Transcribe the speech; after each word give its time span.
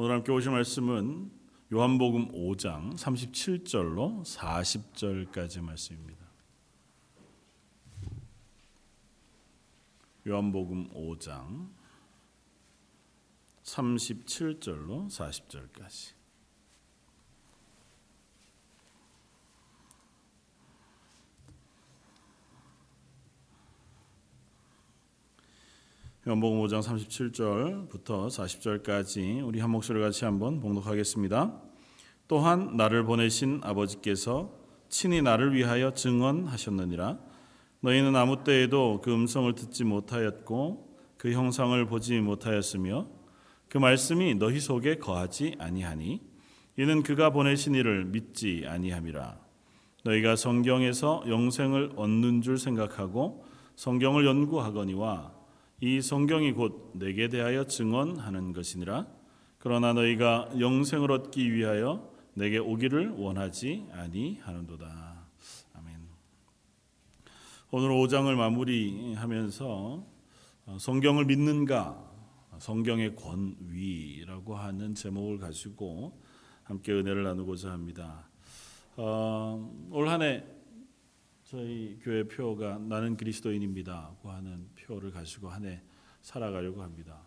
오늘 0.00 0.14
함께 0.14 0.30
오실 0.30 0.52
말씀은 0.52 1.28
요한복음 1.72 2.28
5장 2.28 2.94
37절로 2.94 4.22
40절까지 4.22 5.60
말씀입니다. 5.60 6.24
요한복음 10.24 10.90
5장 10.90 11.68
37절로 13.64 15.08
40절까지 15.08 16.17
요한복음 26.28 26.60
5장 26.60 26.82
37절부터 26.82 28.26
40절까지 28.28 29.42
우리 29.46 29.60
한 29.60 29.70
목소리 29.70 29.98
같이 29.98 30.26
한번 30.26 30.60
봉독하겠습니다. 30.60 31.58
또한 32.26 32.76
나를 32.76 33.04
보내신 33.04 33.62
아버지께서 33.64 34.52
친히 34.90 35.22
나를 35.22 35.54
위하여 35.54 35.94
증언하셨느니라 35.94 37.18
너희는 37.80 38.14
아무 38.14 38.44
때에도 38.44 39.00
그 39.02 39.10
음성을 39.10 39.54
듣지 39.54 39.84
못하였고 39.84 40.98
그 41.16 41.32
형상을 41.32 41.82
보지 41.86 42.20
못하였으며 42.20 43.06
그 43.70 43.78
말씀이 43.78 44.34
너희 44.34 44.60
속에 44.60 44.98
거하지 44.98 45.54
아니하니 45.58 46.20
이는 46.76 47.02
그가 47.02 47.30
보내신 47.30 47.74
이를 47.74 48.04
믿지 48.04 48.66
아니함이라 48.68 49.38
너희가 50.04 50.36
성경에서 50.36 51.24
영생을 51.26 51.92
얻는 51.96 52.42
줄 52.42 52.58
생각하고 52.58 53.46
성경을 53.76 54.26
연구하거니와 54.26 55.37
이 55.80 56.00
성경이 56.00 56.52
곧 56.52 56.90
내게 56.94 57.28
대하여 57.28 57.64
증언하는 57.64 58.52
것이니라. 58.52 59.06
그러나 59.58 59.92
너희가 59.92 60.50
영생을 60.58 61.12
얻기 61.12 61.52
위하여 61.52 62.12
내게 62.34 62.58
오기를 62.58 63.10
원하지 63.10 63.86
아니하는도다. 63.92 65.26
아멘. 65.74 65.96
오늘 67.70 67.90
5장을 67.90 68.34
마무리하면서 68.34 70.06
성경을 70.78 71.26
믿는가 71.26 72.08
성경의 72.58 73.14
권위라고 73.14 74.56
하는 74.56 74.96
제목을 74.96 75.38
가지고 75.38 76.20
함께 76.64 76.92
은혜를 76.92 77.22
나누고자 77.22 77.70
합니다. 77.70 78.28
어, 78.96 79.72
올 79.92 80.08
한해 80.08 80.44
저희 81.48 81.98
교회 82.02 82.24
표가 82.24 82.76
나는 82.76 83.16
그리스도인입니다고 83.16 84.30
하는 84.30 84.68
표를 84.74 85.10
가지고 85.10 85.48
한 85.48 85.64
해 85.64 85.80
살아가려고 86.20 86.82
합니다. 86.82 87.22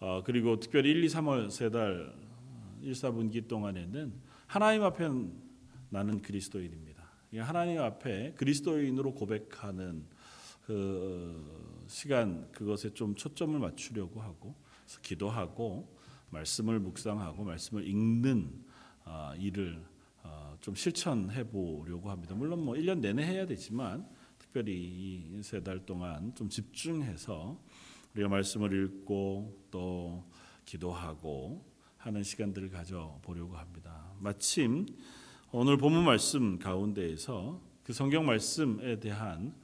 어, 0.00 0.20
그리고 0.24 0.58
특별히 0.58 0.90
1, 0.90 1.04
2, 1.04 1.06
3월 1.06 1.50
세 1.52 1.70
달 1.70 2.12
1, 2.82 2.90
4분기 2.90 3.46
동안에는 3.46 4.12
하나님 4.48 4.82
앞에 4.82 5.08
나는 5.90 6.22
그리스도인입니다. 6.22 7.08
하나님 7.36 7.80
앞에 7.80 8.34
그리스도인으로 8.34 9.14
고백하는 9.14 10.04
그 10.66 11.84
시간 11.86 12.50
그것에 12.50 12.94
좀 12.94 13.14
초점을 13.14 13.56
맞추려고 13.60 14.20
하고 14.20 14.56
기도하고 15.02 15.96
말씀을 16.30 16.80
묵상하고 16.80 17.44
말씀을 17.44 17.86
읽는 17.86 18.64
어, 19.04 19.34
일을 19.38 19.80
어, 19.80 19.95
좀 20.60 20.74
실천해 20.74 21.44
보려고 21.48 22.10
합니다. 22.10 22.34
물론 22.34 22.64
뭐 22.64 22.74
1년 22.74 23.00
내내 23.00 23.24
해야 23.24 23.46
되지만 23.46 24.06
특별히 24.38 25.36
이세달 25.38 25.86
동안 25.86 26.34
좀 26.34 26.48
집중해서 26.48 27.60
우리가 28.14 28.28
말씀을 28.28 28.84
읽고 28.84 29.66
또 29.70 30.24
기도하고 30.64 31.64
하는 31.98 32.22
시간들을 32.22 32.70
가져 32.70 33.18
보려고 33.22 33.56
합니다. 33.56 34.12
마침 34.20 34.86
오늘 35.52 35.76
본문 35.76 36.04
말씀 36.04 36.58
가운데에서 36.58 37.60
그 37.82 37.92
성경 37.92 38.26
말씀에 38.26 38.98
대한 38.98 39.54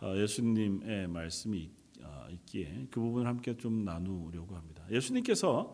어, 0.00 0.14
예수님의 0.16 1.08
말씀이 1.08 1.70
어, 2.02 2.26
있기에 2.30 2.86
그 2.90 3.00
부분을 3.00 3.26
함께 3.26 3.56
좀 3.56 3.84
나누려고 3.84 4.56
합니다. 4.56 4.84
예수님께서 4.90 5.72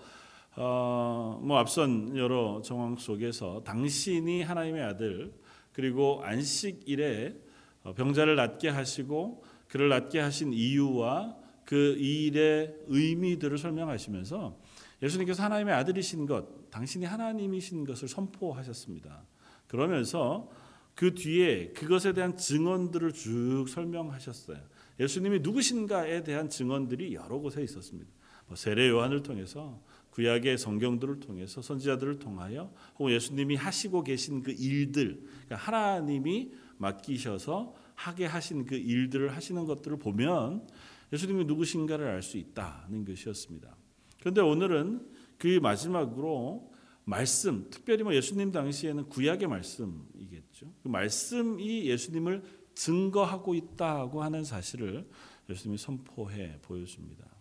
어, 0.56 1.40
뭐 1.42 1.58
앞선 1.58 2.16
여러 2.16 2.62
정황 2.62 2.96
속에서 2.96 3.62
당신이 3.64 4.42
하나님의 4.42 4.82
아들 4.82 5.32
그리고 5.72 6.20
안식일에 6.22 7.36
어, 7.82 7.92
병자를 7.94 8.36
낫게 8.36 8.68
하시고 8.68 9.42
그를 9.68 9.88
낫게 9.88 10.20
하신 10.20 10.52
이유와 10.52 11.36
그 11.64 11.96
일의 11.98 12.74
의미들을 12.86 13.58
설명하시면서 13.58 14.58
예수님께서 15.02 15.42
하나님의 15.42 15.74
아들이신 15.74 16.26
것, 16.26 16.70
당신이 16.70 17.04
하나님이신 17.04 17.84
것을 17.84 18.08
선포하셨습니다. 18.08 19.26
그러면서 19.66 20.48
그 20.94 21.14
뒤에 21.14 21.72
그것에 21.72 22.12
대한 22.12 22.36
증언들을 22.36 23.12
쭉 23.12 23.66
설명하셨어요. 23.68 24.58
예수님이 25.00 25.40
누구신가에 25.40 26.22
대한 26.22 26.48
증언들이 26.48 27.14
여러 27.14 27.38
곳에 27.38 27.62
있었습니다. 27.62 28.10
뭐 28.46 28.56
세례 28.56 28.88
요한을 28.88 29.22
통해서 29.22 29.82
구약의 30.14 30.58
성경들을 30.58 31.18
통해서 31.18 31.60
선지자들을 31.60 32.20
통하여 32.20 32.72
혹은 32.98 33.12
예수님이 33.12 33.56
하시고 33.56 34.04
계신 34.04 34.42
그 34.42 34.52
일들, 34.52 35.20
그러니까 35.46 35.56
하나님이 35.56 36.52
맡기셔서 36.78 37.74
하게 37.96 38.26
하신 38.26 38.64
그 38.64 38.76
일들을 38.76 39.34
하시는 39.34 39.64
것들을 39.64 39.98
보면 39.98 40.68
예수님이 41.12 41.44
누구신가를 41.44 42.06
알 42.06 42.22
수 42.22 42.38
있다는 42.38 43.04
것이었습니다. 43.04 43.76
그런데 44.20 44.40
오늘은 44.40 45.04
그 45.36 45.58
마지막으로 45.60 46.72
말씀, 47.04 47.68
특별히 47.70 48.04
뭐 48.04 48.14
예수님 48.14 48.52
당시에는 48.52 49.08
구약의 49.08 49.48
말씀이겠죠. 49.48 50.72
그 50.82 50.88
말씀이 50.88 51.86
예수님을 51.86 52.42
증거하고 52.74 53.54
있다고 53.54 54.22
하는 54.22 54.44
사실을 54.44 55.06
예수님이 55.50 55.76
선포해 55.76 56.58
보여줍니다. 56.62 57.33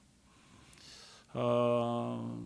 어, 1.33 2.45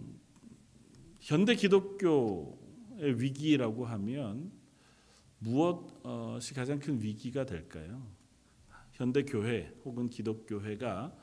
현대 1.20 1.56
기독교의 1.56 3.22
위기라고 3.22 3.86
하면 3.86 4.52
무엇이 5.40 6.54
가장 6.54 6.80
큰 6.80 7.02
위기가 7.02 7.46
될까요? 7.46 8.02
현대 8.94 9.24
교회 9.24 9.72
혹은 9.84 10.10
기독교회가 10.10 11.14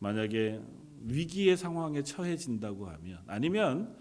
만약에 0.00 0.60
위기의 1.02 1.56
상황에 1.56 2.02
처해진다고 2.02 2.88
하면 2.88 3.22
아니면 3.26 3.96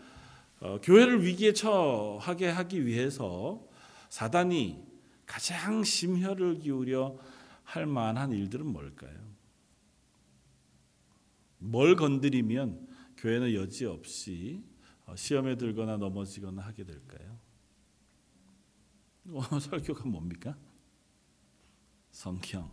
어, 0.59 0.79
교회를 0.81 1.23
위기에 1.23 1.53
처하게 1.53 2.49
하기 2.49 2.85
위해서 2.85 3.63
사단이 4.09 4.83
가장 5.25 5.83
심혈을 5.83 6.59
기울여 6.59 7.19
할 7.63 7.85
만한 7.85 8.31
일들은 8.31 8.65
뭘까요? 8.65 9.17
뭘 11.59 11.95
건드리면 11.95 12.92
교회는 13.17 13.53
여지없이 13.53 14.63
어, 15.05 15.15
시험에 15.15 15.57
들거나 15.57 15.97
넘어지거나 15.97 16.61
하게 16.61 16.83
될까요? 16.83 17.37
어, 19.29 19.41
설교가 19.59 20.05
뭡니까? 20.05 20.57
성경. 22.11 22.71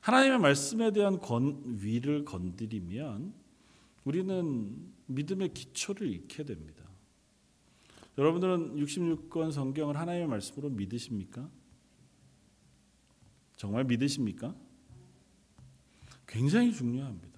하나님의 0.00 0.38
말씀에 0.38 0.92
대한 0.92 1.18
권 1.18 1.62
위를 1.80 2.24
건드리면 2.24 3.32
우리는 4.04 4.92
믿음의 5.06 5.54
기초를 5.54 6.08
잃게 6.08 6.44
됩니다. 6.44 6.84
여러분들은 8.18 8.76
66권 8.76 9.50
성경을 9.50 9.96
하나님의 9.96 10.28
말씀으로 10.28 10.68
믿으십니까? 10.70 11.50
정말 13.56 13.84
믿으십니까? 13.84 14.54
굉장히 16.26 16.72
중요합니다. 16.72 17.33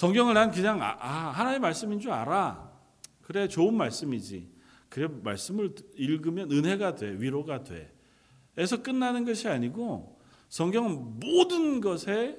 성경을 0.00 0.32
난 0.32 0.50
그냥 0.50 0.80
아, 0.80 0.96
아, 0.98 1.30
하나의 1.30 1.58
말씀인 1.58 2.00
줄 2.00 2.10
알아. 2.10 2.72
그래 3.20 3.48
좋은 3.48 3.74
말씀이지. 3.74 4.50
그래 4.88 5.08
말씀을 5.08 5.74
읽으면 5.94 6.50
은혜가 6.50 6.94
돼, 6.94 7.20
위로가 7.20 7.64
돼. 7.64 7.94
에서 8.56 8.82
끝나는 8.82 9.26
것이 9.26 9.46
아니고 9.46 10.18
성경은 10.48 11.20
모든 11.20 11.82
것의 11.82 12.38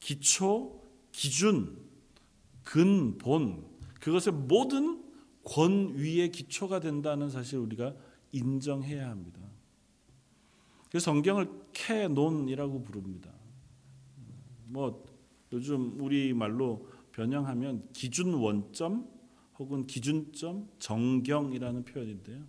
기초, 0.00 0.82
기준, 1.12 1.78
근본, 2.64 3.66
그것의 4.00 4.32
모든 4.32 5.04
권위의 5.44 6.30
기초가 6.30 6.80
된다는 6.80 7.28
사실 7.28 7.58
우리가 7.58 7.94
인정해야 8.32 9.10
합니다. 9.10 9.40
그 10.90 10.98
성경을 11.00 11.50
canon이라고 11.74 12.82
부릅니다. 12.82 13.30
뭐 14.64 15.04
요즘 15.52 16.00
우리 16.00 16.32
말로 16.34 16.88
변형하면 17.12 17.88
기준 17.92 18.34
원점 18.34 19.08
혹은 19.58 19.86
기준점 19.86 20.68
정경이라는 20.78 21.84
표현인데요. 21.84 22.44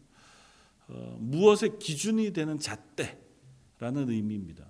어, 0.89 1.17
무엇의 1.19 1.79
기준이 1.79 2.33
되는 2.33 2.59
잣대라는 2.59 4.09
의미입니다. 4.09 4.65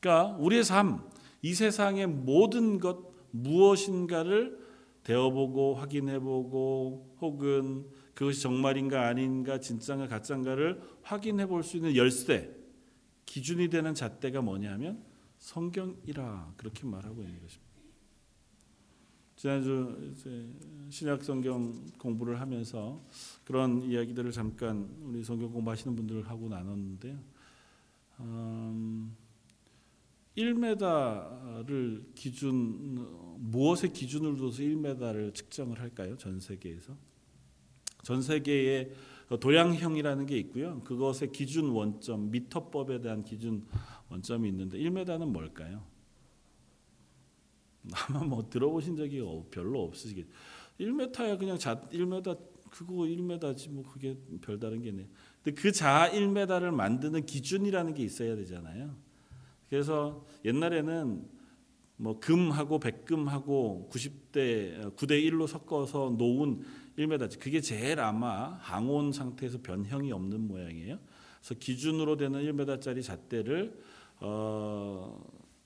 그러니까 0.00 0.36
우리의 0.38 0.64
삶, 0.64 1.08
이 1.42 1.54
세상의 1.54 2.06
모든 2.06 2.78
것 2.78 3.14
무엇인가를 3.30 4.58
되어보고 5.02 5.74
확인해보고 5.74 7.16
혹은 7.20 7.86
그것이 8.14 8.40
정말인가 8.42 9.06
아닌가 9.06 9.58
진짜인가 9.60 10.08
가짜인가를 10.08 10.80
확인해 11.02 11.46
볼 11.46 11.62
수 11.62 11.76
있는 11.76 11.96
열쇠 11.96 12.54
기준이 13.26 13.68
되는 13.68 13.94
잣대가 13.94 14.40
뭐냐면 14.40 15.02
성경이라 15.44 16.54
그렇게 16.56 16.86
말하고 16.86 17.22
있는 17.22 17.38
것입니다. 17.42 17.74
지난주 19.36 20.14
신약 20.88 21.22
성경 21.22 21.86
공부를 21.98 22.40
하면서 22.40 23.04
그런 23.44 23.82
이야기들을 23.82 24.32
잠깐 24.32 24.88
우리 25.02 25.22
성경 25.22 25.52
공부하시는 25.52 25.94
분들하고 25.94 26.48
나눴는데요. 26.48 27.18
음, 28.20 29.14
1m를 30.34 32.14
기준 32.14 33.06
무엇의 33.38 33.92
기준을 33.92 34.38
둬서 34.38 34.62
1m를 34.62 35.34
측정을 35.34 35.78
할까요? 35.78 36.16
전 36.16 36.40
세계에서 36.40 36.96
전 38.02 38.22
세계에 38.22 38.92
도량형이라는 39.40 40.24
게 40.24 40.38
있고요. 40.38 40.80
그것의 40.84 41.32
기준 41.32 41.68
원점 41.68 42.30
미터법에 42.30 43.02
대한 43.02 43.24
기준 43.24 43.66
원점이 44.14 44.48
있는데 44.48 44.78
1m는 44.78 45.26
뭘까요? 45.26 45.82
아마 48.08 48.24
뭐 48.24 48.48
들어보신 48.48 48.96
적이 48.96 49.22
별로 49.50 49.82
없으시겠. 49.82 50.26
1m야 50.80 51.38
그냥 51.38 51.58
자 51.58 51.80
1m 51.92 52.38
그거 52.70 52.94
1m지 52.94 53.70
뭐 53.70 53.84
그게 53.84 54.16
별다른 54.40 54.82
게 54.82 54.90
네. 54.90 55.08
근데 55.42 55.60
그자 55.60 56.10
1m를 56.12 56.72
만드는 56.72 57.26
기준이라는 57.26 57.94
게 57.94 58.02
있어야 58.02 58.36
되잖아요. 58.36 58.96
그래서 59.68 60.26
옛날에는 60.44 61.28
뭐 61.96 62.18
금하고 62.18 62.80
백금하고 62.80 63.90
90대 63.92 64.96
9대 64.96 65.22
1로 65.30 65.46
섞어서 65.46 66.14
놓은 66.16 66.62
1m지. 66.98 67.38
그게 67.38 67.60
제일 67.60 68.00
아마 68.00 68.54
항온 68.60 69.12
상태에서 69.12 69.58
변형이 69.62 70.10
없는 70.12 70.48
모양이에요. 70.48 70.98
그래서 71.38 71.54
기준으로 71.60 72.16
되는 72.16 72.40
1m짜리 72.40 73.02
잣대를 73.02 73.78
어, 74.20 75.22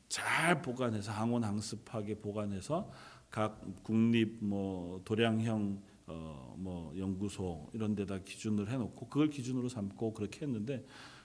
잘 0.08 0.62
보관해서 0.62 1.12
항온 1.12 1.44
항습하게 1.44 2.20
보관해서 2.20 2.90
각 3.30 3.60
국립 3.82 4.38
뭐 4.40 5.00
도량형 5.04 5.82
어, 6.06 6.54
뭐 6.56 6.92
연구소 6.96 7.68
이런 7.74 7.94
데다 7.94 8.18
기준을 8.18 8.70
해놓고 8.70 9.08
그걸 9.08 9.28
기준으로 9.28 9.68
삼고 9.68 10.14
그렇게 10.14 10.46
했는데 10.46 10.84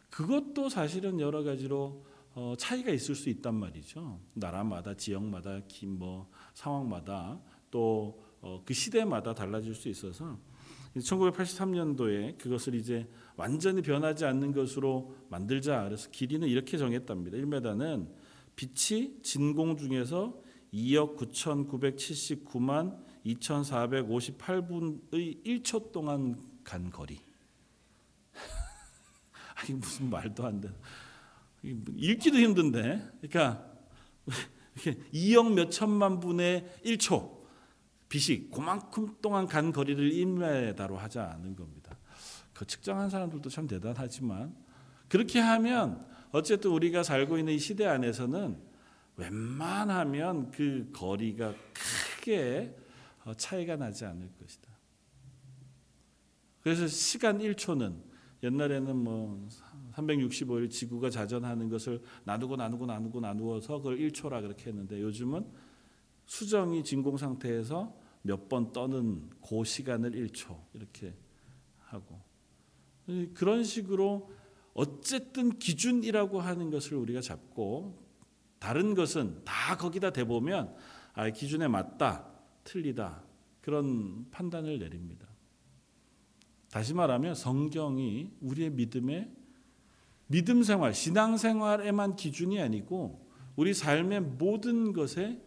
그것도 0.10 0.70
사실은 0.70 1.20
여러 1.20 1.44
가지로 1.44 2.06
어, 2.36 2.56
차이가 2.58 2.92
있을 2.92 3.16
수 3.16 3.30
있단 3.30 3.56
말이죠. 3.56 4.20
나라마다 4.34 4.96
지역마다 4.96 5.62
뭐 5.88 6.30
상황마다 6.54 7.40
또그 7.72 8.20
어, 8.42 8.64
시대마다 8.72 9.34
달라질 9.34 9.74
수 9.74 9.88
있어서 9.90 10.38
1983년도에 10.98 12.38
그것을 12.38 12.76
이제 12.76 13.08
완전히 13.36 13.82
변하지 13.82 14.26
않는 14.26 14.54
것으로 14.54 15.16
만들자. 15.30 15.86
그래서 15.86 16.10
길이는 16.12 16.48
이렇게 16.48 16.78
정했답니다. 16.78 17.38
1m는 17.38 18.10
빛이 18.56 19.22
진공 19.24 19.78
중에서 19.78 20.40
2억 20.74 21.18
9,979만 21.18 23.02
2,458분의 23.26 25.46
1초 25.46 25.92
동안 25.92 26.40
간 26.64 26.90
거리. 26.90 27.20
아니 29.56 29.74
무슨 29.74 30.10
말도 30.10 30.46
안 30.46 30.62
돼. 30.62 30.70
읽기도 31.64 32.38
힘든데. 32.38 33.12
그러니까 33.22 33.74
2억 35.14 35.54
몇 35.54 35.72
천만 35.72 36.20
분의 36.20 36.82
1초 36.86 37.43
빛이 38.14 38.52
그만큼 38.52 39.16
동안 39.24 39.48
간 39.48 39.72
거리를 39.72 40.12
1m로 40.12 40.98
하지 40.98 41.18
않은 41.18 41.56
겁니다. 41.56 41.98
그 42.54 42.64
측정한 42.64 43.10
사람들도 43.10 43.50
참 43.50 43.66
대단하지만 43.66 44.56
그렇게 45.08 45.40
하면 45.40 46.06
어쨌든 46.32 46.70
우리가 46.70 47.02
살고 47.02 47.40
있는 47.40 47.54
이 47.54 47.58
시대 47.58 47.88
안에서는 47.88 48.56
웬만하면 49.16 50.52
그 50.52 50.92
거리가 50.94 51.56
크게 51.74 52.78
어, 53.26 53.34
차이가 53.34 53.78
나지 53.78 54.06
않을 54.06 54.30
것이다. 54.40 54.70
그래서 56.62 56.86
시간 56.86 57.40
1초는 57.40 58.00
옛날에는 58.44 58.96
뭐 58.96 59.50
365일 59.96 60.70
지구가 60.70 61.10
자전하는 61.10 61.68
것을 61.68 62.04
나누고 62.26 62.58
나누고 62.58 62.86
나누고 62.86 63.20
나누어서 63.22 63.78
그걸 63.78 63.98
1초라 63.98 64.44
그렇게 64.44 64.70
했는데 64.70 65.02
요즘은 65.02 65.48
수정이 66.28 66.84
진공 66.84 67.18
상태에서 67.18 68.03
몇 68.24 68.50
번 68.50 68.72
떠는 68.72 69.30
그 69.48 69.64
시간을 69.64 70.12
1초 70.12 70.58
이렇게 70.74 71.14
하고 71.80 72.20
그런 73.34 73.64
식으로 73.64 74.32
어쨌든 74.74 75.60
기준이라고 75.60 76.42
하는 76.42 76.72
것을 76.72 76.96
우리가 76.96 77.22
잡고 77.22 78.02
다른 78.60 78.96
것은 78.96 79.44
다 79.44 79.78
거기다 79.78 80.12
대보면 80.12 80.76
아, 81.14 81.30
기준에 81.30 81.68
맞다, 81.68 82.28
틀리다 82.64 83.24
그런 83.62 84.30
판단을 84.32 84.80
내립니다. 84.80 85.28
다시 86.72 86.94
말하면 86.94 87.36
성경이 87.36 88.32
우리의 88.42 88.72
믿음의 88.72 89.32
믿음 90.28 90.64
생활, 90.64 90.94
신앙 90.96 91.38
생활에만 91.38 92.16
기준이 92.16 92.60
아니고 92.60 93.30
우리 93.56 93.74
삶의 93.74 94.22
모든 94.22 94.94
것에 94.94 95.40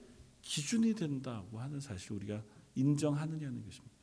기준이 0.42 0.94
된다고 0.94 1.58
하는 1.58 1.80
사실 1.80 2.12
우리가 2.12 2.44
인정하느냐는 2.76 3.64
것입니다. 3.64 3.96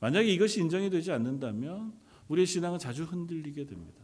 만약에 0.00 0.28
이것이 0.28 0.60
인정이 0.60 0.88
되지 0.90 1.12
않는다면 1.12 1.94
우리의 2.28 2.46
신앙은 2.46 2.78
자주 2.78 3.04
흔들리게 3.04 3.66
됩니다. 3.66 4.02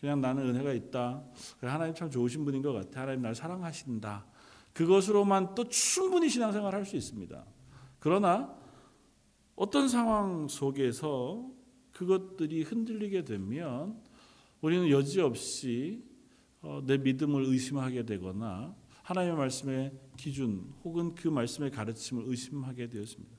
그냥 0.00 0.20
나는 0.20 0.48
은혜가 0.48 0.72
있다. 0.72 1.24
하나님 1.60 1.94
참 1.94 2.10
좋으신 2.10 2.44
분인 2.44 2.62
것 2.62 2.72
같아. 2.72 3.02
하나님 3.02 3.22
날 3.22 3.34
사랑하신다. 3.34 4.26
그것으로만 4.72 5.54
또 5.54 5.68
충분히 5.68 6.28
신앙생활 6.28 6.72
할수 6.72 6.96
있습니다. 6.96 7.44
그러나 7.98 8.56
어떤 9.56 9.88
상황 9.88 10.46
속에서 10.46 11.50
그것들이 11.92 12.62
흔들리게 12.62 13.24
되면 13.24 14.00
우리는 14.60 14.88
여지없이 14.88 16.04
어, 16.60 16.82
내 16.84 16.96
믿음을 16.96 17.44
의심하게 17.44 18.04
되거나 18.04 18.76
하나님의 19.08 19.38
말씀의 19.38 19.92
기준 20.18 20.70
혹은 20.84 21.14
그 21.14 21.28
말씀의 21.28 21.70
가르침을 21.70 22.24
의심하게 22.26 22.90
되었습니다. 22.90 23.34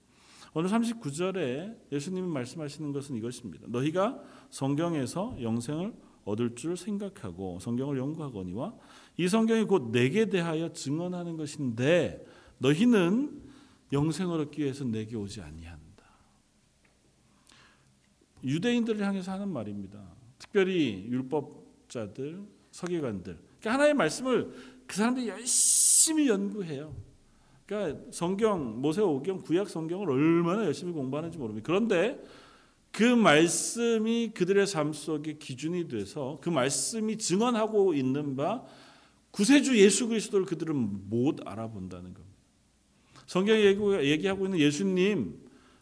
오늘 0.56 0.68
39절에 0.68 1.92
예수님이 1.92 2.28
말씀하시는 2.28 2.92
것은 2.92 3.16
이것입니다. 3.16 3.68
너희가 3.70 4.20
성경에서 4.50 5.38
영생을 5.40 5.94
얻을 6.26 6.56
줄 6.56 6.76
생각하고 6.76 7.60
성경을 7.60 8.00
연구하거니와 8.00 8.74
이 9.18 9.28
성경이 9.28 9.66
곧 9.66 9.92
내게 9.92 10.26
대하여 10.26 10.74
증언하는 10.74 11.38
것인데 11.38 12.26
너희는 12.58 13.44
영생을 13.94 14.40
얻기 14.42 14.64
위해서 14.64 14.84
내게 14.86 15.16
오지 15.16 15.40
아니한다. 15.42 16.04
유대인들을 18.44 19.06
향해서 19.06 19.34
하는 19.34 19.50
말입니다. 19.50 20.16
특별히 20.40 21.06
율법자들, 21.10 22.44
서기관들. 22.72 23.38
그러니까 23.60 23.74
하나의 23.74 23.94
말씀을 23.94 24.79
그 24.90 24.96
사람들이 24.96 25.28
열심히 25.28 26.28
연구해요. 26.28 26.96
그러니까 27.68 28.02
성경, 28.12 28.82
모세오경, 28.82 29.44
구약 29.44 29.70
성경을 29.70 30.10
얼마나 30.10 30.66
열심히 30.66 30.92
공부하는지 30.94 31.38
모릅니다. 31.38 31.64
그런데 31.68 32.20
그 32.92 33.04
말씀이 33.04 34.32
그들의 34.34 34.66
삶 34.66 34.92
속에 34.92 35.38
기준이 35.38 35.88
돼서 35.88 36.40
그 36.42 36.50
말씀이 36.50 37.20
증언하고 37.20 37.94
있는 37.94 38.36
바 38.36 38.64
구세주 39.30 39.78
예수 39.78 40.08
그리스도를 40.08 40.48
그들은 40.48 41.08
못 41.08 41.48
알아본다는 41.48 42.16
겁니다. 42.16 42.38
성경이 43.28 43.62
얘기하고 43.62 44.46
있는 44.46 44.58
예수님, 44.58 45.40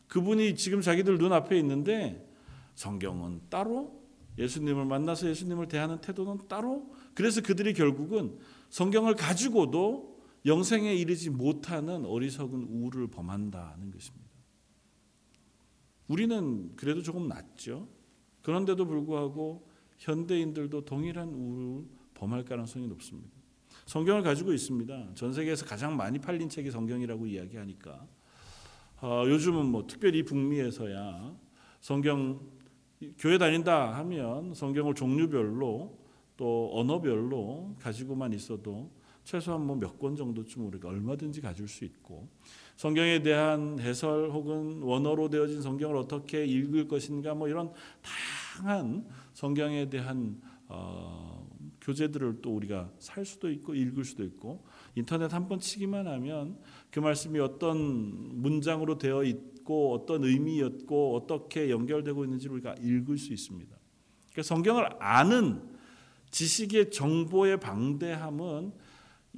그분이 0.09 0.57
지금 0.57 0.81
자기들 0.81 1.17
눈앞에 1.17 1.57
있는데 1.59 2.29
성경은 2.75 3.43
따로 3.49 4.03
예수님을 4.37 4.83
만나서 4.83 5.29
예수님을 5.29 5.69
대하는 5.69 6.01
태도는 6.01 6.49
따로 6.49 6.93
그래서 7.13 7.41
그들이 7.41 7.73
결국은 7.73 8.37
성경을 8.69 9.15
가지고도 9.15 10.17
영생에 10.45 10.95
이르지 10.95 11.29
못하는 11.29 12.05
어리석은 12.05 12.63
우를 12.63 13.07
범한다는 13.07 13.91
것입니다. 13.91 14.27
우리는 16.07 16.75
그래도 16.75 17.01
조금 17.01 17.27
낫죠. 17.27 17.87
그런데도 18.41 18.85
불구하고 18.85 19.67
현대인들도 19.97 20.85
동일한 20.85 21.29
우를 21.33 21.85
범할 22.13 22.45
가능성이 22.45 22.87
높습니다. 22.87 23.29
성경을 23.85 24.21
가지고 24.21 24.53
있습니다. 24.53 25.13
전 25.15 25.33
세계에서 25.33 25.65
가장 25.65 25.95
많이 25.95 26.19
팔린 26.19 26.49
책이 26.49 26.71
성경이라고 26.71 27.27
이야기하니까 27.27 28.07
어, 29.01 29.23
요즘은 29.27 29.65
뭐 29.65 29.85
특별히 29.85 30.23
북미에서야 30.23 31.35
성경 31.81 32.41
교회 33.17 33.37
다닌다 33.37 33.95
하면 33.97 34.53
성경을 34.53 34.95
종류별로 34.95 36.06
또 36.37 36.69
언어별로 36.73 37.75
가지고만 37.79 38.31
있어도 38.33 38.89
최소한 39.23 39.65
뭐 39.65 39.75
몇 39.75 39.99
권 39.99 40.15
정도쯤 40.15 40.67
우리가 40.67 40.87
얼마든지 40.87 41.41
가질 41.41 41.67
수 41.67 41.83
있고 41.83 42.29
성경에 42.77 43.21
대한 43.21 43.79
해설 43.79 44.29
혹은 44.31 44.81
원어로 44.83 45.29
되어진 45.29 45.61
성경을 45.61 45.97
어떻게 45.97 46.45
읽을 46.45 46.87
것인가 46.87 47.33
뭐 47.33 47.49
이런 47.49 47.73
다양한 48.01 49.05
성경에 49.33 49.89
대한 49.89 50.39
어, 50.69 51.45
교재들을 51.81 52.41
또 52.41 52.55
우리가 52.55 52.91
살 52.99 53.25
수도 53.25 53.49
있고 53.49 53.73
읽을 53.73 54.03
수도 54.03 54.23
있고 54.23 54.63
인터넷 54.95 55.33
한 55.33 55.47
번 55.47 55.59
치기만 55.59 56.07
하면 56.07 56.57
그 56.91 56.99
말씀이 56.99 57.39
어떤 57.39 58.41
문장으로 58.41 58.97
되어 58.97 59.23
있고 59.23 59.93
어떤 59.93 60.23
의미였고 60.23 61.15
어떻게 61.15 61.69
연결되고 61.69 62.23
있는지 62.23 62.47
우리가 62.49 62.75
읽을 62.81 63.17
수 63.17 63.33
있습니다. 63.33 63.75
그러니까 64.31 64.43
성경을 64.43 64.89
아는 64.99 65.76
지식의 66.31 66.91
정보의 66.91 67.59
방대함은 67.59 68.73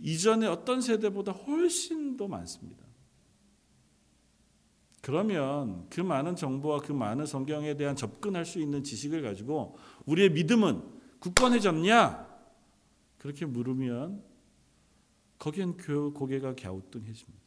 이전의 0.02 0.50
어떤 0.50 0.82
세대보다 0.82 1.32
훨씬 1.32 2.18
더 2.18 2.28
많습니다. 2.28 2.86
그러면 5.02 5.88
그 5.90 6.02
많은 6.02 6.36
정보와 6.36 6.80
그 6.80 6.92
많은 6.92 7.26
성경에 7.26 7.76
대한 7.76 7.96
접근할 7.96 8.46
수 8.46 8.60
있는 8.60 8.84
지식을 8.84 9.22
가지고 9.22 9.78
우리의 10.06 10.32
믿음은 10.32 10.84
굳건해졌냐? 11.20 12.28
그렇게 13.18 13.46
물으면 13.46 14.24
거기엔 15.38 15.78
고개가 16.14 16.56
갸우뚱해집니다. 16.56 17.40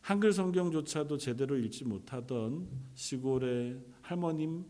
한글 0.00 0.32
성경조차도 0.32 1.18
제대로 1.18 1.56
읽지 1.58 1.84
못하던 1.84 2.68
시골의 2.94 3.80
할머님, 4.02 4.64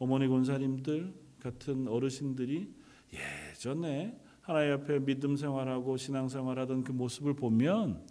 어머니 0.00 0.26
권사님들 0.28 1.12
같은 1.40 1.86
어르신들이 1.86 2.72
예전에 3.12 4.18
하나님 4.40 4.72
앞에 4.72 5.04
믿음 5.04 5.36
생활하고 5.36 5.98
신앙 5.98 6.28
생활하던 6.28 6.84
그 6.84 6.92
모습을 6.92 7.34
보면 7.34 8.06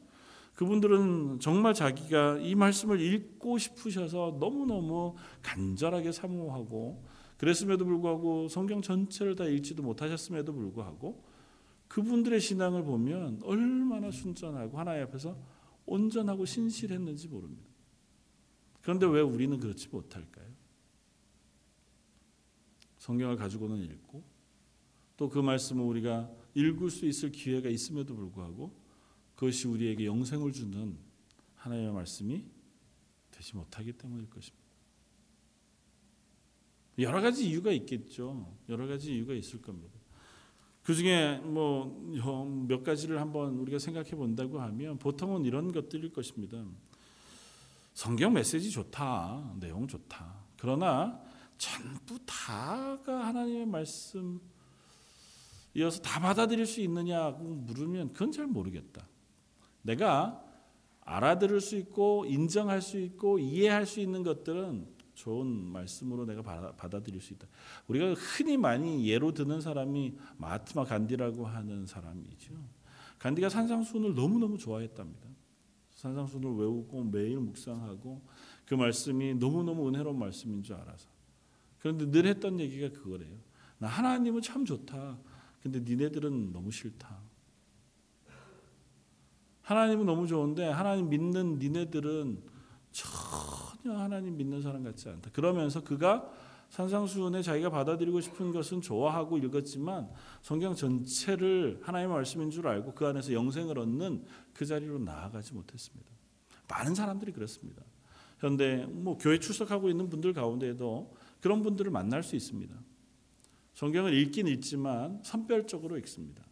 그분들은 0.54 1.40
정말 1.40 1.74
자기가 1.74 2.38
이 2.38 2.54
말씀을 2.54 3.02
읽고 3.02 3.58
싶으셔서 3.58 4.38
너무너무 4.40 5.16
간절하게 5.42 6.12
사모하고 6.12 7.04
그랬음에도 7.38 7.86
불구하고 7.86 8.50
성경 8.50 8.84
전체를 8.84 9.36
다 9.36 9.46
읽지도 9.46 9.82
못하셨음에도 9.82 10.54
불구하고 10.54 11.24
그분들의 11.88 12.40
신앙을 12.40 12.84
보면 12.84 13.42
얼마나 13.44 14.12
순전하고 14.12 14.78
하나님 14.78 15.04
앞에서 15.06 15.36
온전하고 15.88 16.46
신실했는지 16.46 17.30
모릅니다. 17.30 17.68
그런데 18.82 19.08
왜 19.08 19.22
우리는 19.22 19.58
그렇지 19.60 19.90
못할까요? 19.90 20.60
성경을 23.10 23.38
가지고는 23.38 23.82
읽고 23.82 24.24
또 25.18 25.30
그 25.30 25.40
말씀을 25.40 25.84
우리가 25.84 26.30
읽을 26.54 26.92
수 26.92 27.08
있을 27.08 27.32
기회가 27.32 27.68
있음에도 27.68 28.16
불구하고 28.16 28.72
그것이 29.36 29.68
우리에게 29.68 30.06
영생을 30.06 30.52
주는 30.54 30.96
하나님의 31.56 31.92
말씀이 31.92 32.46
되지 33.32 33.56
못하기 33.56 33.94
때문일 33.94 34.30
것입니다. 34.30 34.64
여러 37.00 37.20
가지 37.22 37.50
이유가 37.50 37.72
있겠죠. 37.72 38.56
여러 38.70 38.86
가지 38.86 39.16
이유가 39.16 39.34
있을 39.34 39.62
겁니다. 39.62 39.98
그 40.84 40.94
중에 40.94 41.40
뭐 41.40 41.90
몇 42.68 42.84
가지를 42.84 43.20
한번 43.20 43.58
우리가 43.58 43.80
생각해 43.80 44.12
본다고 44.12 44.62
하면 44.62 45.00
보통은 45.00 45.46
이런 45.46 45.72
것들일 45.72 46.14
것입니다. 46.14 46.64
성경 47.94 48.34
메시지 48.34 48.70
좋다. 48.70 49.56
내용 49.60 49.88
좋다. 49.88 50.46
그러나 50.58 51.29
전부 51.60 52.18
다가 52.26 53.28
하나님의 53.28 53.68
말씀 53.68 54.42
이어서 55.76 56.02
다 56.02 56.20
받아들일 56.20 56.66
수 56.66 56.82
있느냐고 56.82 57.44
물으면 57.44 58.14
그건 58.14 58.32
잘 58.32 58.48
모르겠다. 58.48 59.08
내가 59.84 60.44
알아들을 61.02 61.62
수 61.62 61.76
있고 61.76 62.26
인정할 62.26 62.82
수 62.82 62.98
있고 63.00 63.38
이해할 63.40 63.86
수 63.86 64.00
있는 64.00 64.24
것들은 64.24 64.88
좋은 65.14 65.48
말씀으로 65.48 66.26
내가 66.26 66.42
받아 66.74 67.02
들일 67.02 67.22
수 67.22 67.34
있다. 67.34 67.46
우리가 67.88 68.14
흔히 68.14 68.56
많이 68.56 69.06
예로 69.08 69.34
드는 69.34 69.60
사람이 69.60 70.18
마하트마 70.38 70.86
간디라고 70.86 71.46
하는 71.46 71.86
사람이죠. 71.86 72.54
간디가 73.18 73.50
산상수훈을 73.50 74.16
너무너무 74.16 74.58
좋아했답니다. 74.58 75.28
산상수훈을 75.96 76.58
외우고 76.58 77.04
매일 77.04 77.38
묵상하고 77.40 78.22
그 78.66 78.76
말씀이 78.76 79.34
너무너무 79.34 79.90
은혜로운 79.90 80.18
말씀인 80.18 80.64
줄 80.64 80.76
알아서. 80.76 81.19
그런데 81.80 82.10
늘 82.12 82.26
했던 82.26 82.60
얘기가 82.60 82.90
그거래요. 82.90 83.38
나 83.78 83.88
하나님은 83.88 84.42
참 84.42 84.66
좋다. 84.66 85.18
근데 85.62 85.80
니네들은 85.80 86.52
너무 86.52 86.72
싫다. 86.72 87.20
하나님은 89.62 90.06
너무 90.06 90.28
좋은데 90.28 90.68
하나님 90.68 91.10
믿는 91.10 91.60
니네들은 91.60 92.42
전혀 92.92 93.98
하나님 93.98 94.36
믿는 94.38 94.62
사람 94.62 94.84
같지 94.84 95.10
않다. 95.10 95.30
그러면서 95.32 95.84
그가 95.84 96.30
산상수훈에 96.70 97.42
자기가 97.42 97.70
받아들이고 97.70 98.22
싶은 98.22 98.52
것은 98.52 98.82
좋아하고 98.82 99.38
읽었지만 99.38 100.10
성경 100.42 100.76
전체를 100.76 101.80
하나님의 101.84 102.16
말씀인 102.16 102.52
줄 102.52 102.68
알고 102.68 102.94
그 102.94 103.08
안에서 103.08 103.34
영생을 103.34 103.80
얻는 103.80 104.26
그 104.54 104.66
자리로 104.66 105.00
나아가지 105.00 105.54
못했습니다. 105.54 106.10
많은 106.68 106.94
사람들이 106.94 107.32
그렇습니다. 107.32 107.84
현대 108.40 108.86
뭐 108.88 109.18
교회 109.18 109.40
출석하고 109.40 109.90
있는 109.90 110.10
분들 110.10 110.34
가운데에도 110.34 111.16
그런 111.42 111.62
분들을 111.64 111.92
만날 111.92 112.24
수 112.24 112.36
있습니다. 112.36 112.76
성경을 113.74 114.14
읽긴 114.14 114.48
읽지만 114.48 115.22
선별적으로 115.24 115.98
읽습니다. 116.00 116.44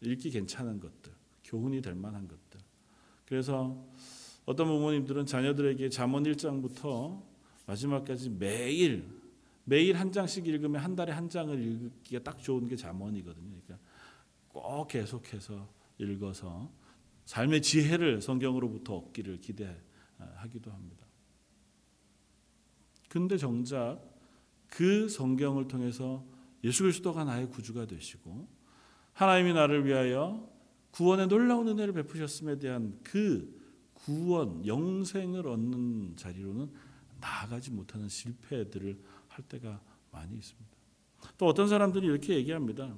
읽기 0.00 0.30
괜찮은 0.30 0.80
것들, 0.80 1.12
교훈이 1.44 1.82
될 1.82 1.94
만한 1.94 2.26
것들. 2.26 2.60
그래서 3.26 3.86
어떤 4.44 4.66
부모님들은 4.66 5.26
자녀들에게 5.26 5.88
잠언 5.90 6.24
1장부터 6.24 7.22
마지막까지 7.66 8.30
매일 8.30 9.20
매일 9.64 9.96
한 9.96 10.10
장씩 10.10 10.48
읽으면 10.48 10.82
한 10.82 10.96
달에 10.96 11.12
한 11.12 11.28
장을 11.28 11.56
읽기가 11.56 12.24
딱 12.24 12.40
좋은 12.40 12.66
게 12.66 12.74
잠언이거든요. 12.74 13.60
그러니까 13.62 13.78
꼭 14.48 14.88
계속해서 14.88 15.72
읽어서 15.98 16.72
삶의 17.26 17.62
지혜를 17.62 18.20
성경으로부터 18.20 18.96
얻기를 18.96 19.40
기대하기도 19.40 20.72
합니다. 20.72 21.06
근데 23.10 23.36
정작 23.36 24.00
그 24.68 25.08
성경을 25.08 25.66
통해서 25.66 26.24
예수 26.62 26.84
그리스도가 26.84 27.24
나의 27.24 27.50
구주가 27.50 27.84
되시고 27.84 28.48
하나님이 29.12 29.52
나를 29.52 29.84
위하여 29.84 30.48
구원의 30.92 31.26
놀라운 31.26 31.66
은혜를 31.66 31.92
베푸셨음에 31.92 32.60
대한 32.60 33.00
그 33.02 33.60
구원, 33.94 34.64
영생을 34.64 35.48
얻는 35.48 36.14
자리로는 36.16 36.70
나아가지 37.20 37.72
못하는 37.72 38.08
실패들을 38.08 39.02
할 39.26 39.44
때가 39.44 39.80
많이 40.12 40.36
있습니다. 40.36 40.70
또 41.36 41.46
어떤 41.46 41.68
사람들이 41.68 42.06
이렇게 42.06 42.36
얘기합니다. 42.36 42.94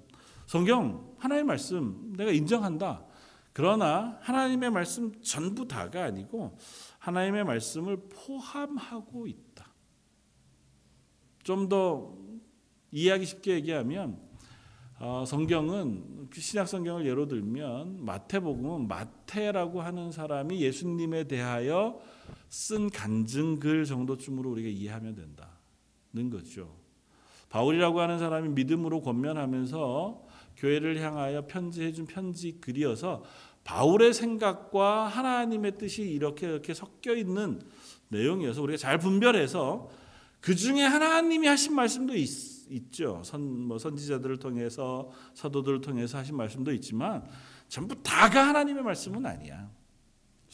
성경 0.47 1.17
하나님의 1.19 1.45
말씀 1.47 2.13
내가 2.19 2.33
인정한다. 2.33 3.07
그러나 3.55 4.19
하나님의 4.21 4.71
말씀 4.71 5.13
전부 5.23 5.67
다가 5.67 6.05
아니고 6.05 6.59
하나님의 6.99 7.45
말씀을 7.45 7.97
포함하고 8.11 9.27
있다. 9.27 9.52
좀 11.43 11.69
더 11.69 12.23
이해하기 12.93 13.25
쉽게 13.25 13.55
얘기하면 13.55 14.19
어, 15.01 15.25
성경은 15.27 16.29
그 16.31 16.41
신약 16.41 16.69
성경을 16.69 17.07
예로 17.07 17.27
들면 17.27 18.05
마태복음은 18.05 18.87
마태라고 18.87 19.83
하는 19.83 20.13
사람이 20.13 20.61
예수님에 20.61 21.25
대하여 21.25 21.99
쓴 22.49 22.89
간증글 22.89 23.85
정도쯤으로 23.85 24.51
우리가 24.51 24.69
이해하면 24.69 25.17
된다는 25.17 26.31
거죠. 26.31 26.77
바울이라고 27.49 28.01
하는 28.01 28.19
사람이 28.19 28.51
믿음으로 28.51 29.01
권면하면서 29.01 30.23
교회를 30.57 31.01
향하여 31.01 31.47
편지해 31.47 31.93
준 31.93 32.07
편지 32.07 32.61
글이어서 32.61 33.25
바울의 33.65 34.15
생각과 34.15 35.09
하나님의 35.09 35.79
뜻이 35.79 36.03
이렇게 36.03 36.47
이렇게 36.47 36.75
섞여 36.75 37.15
있는 37.15 37.61
내용이어서 38.09 38.63
우리가 38.63 38.77
잘 38.77 38.99
분별해서 38.99 40.02
그 40.43 40.57
중에 40.57 40.83
하나님이 40.83 41.47
하신 41.47 41.75
말씀도 41.75 42.17
있, 42.17 42.29
있죠. 42.69 43.23
선, 43.25 43.69
뭐 43.69 43.79
선지자들을 43.79 44.39
통해서 44.39 45.09
사도들을 45.35 45.81
통해서 45.81 46.19
하신 46.19 46.37
말씀도 46.37 46.73
있지만 46.75 47.25
전부 47.69 47.95
다가 48.03 48.49
하나님의 48.49 48.83
말씀은 48.83 49.25
아니야. 49.25 49.71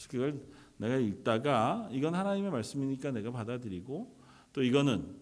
그걸 0.07 0.45
내가 0.77 0.95
읽다가 0.95 1.89
이건 1.91 2.13
하나님의 2.13 2.51
말씀이니까 2.51 3.11
내가 3.11 3.31
받아들이고 3.31 4.15
또 4.53 4.63
이거는 4.63 5.17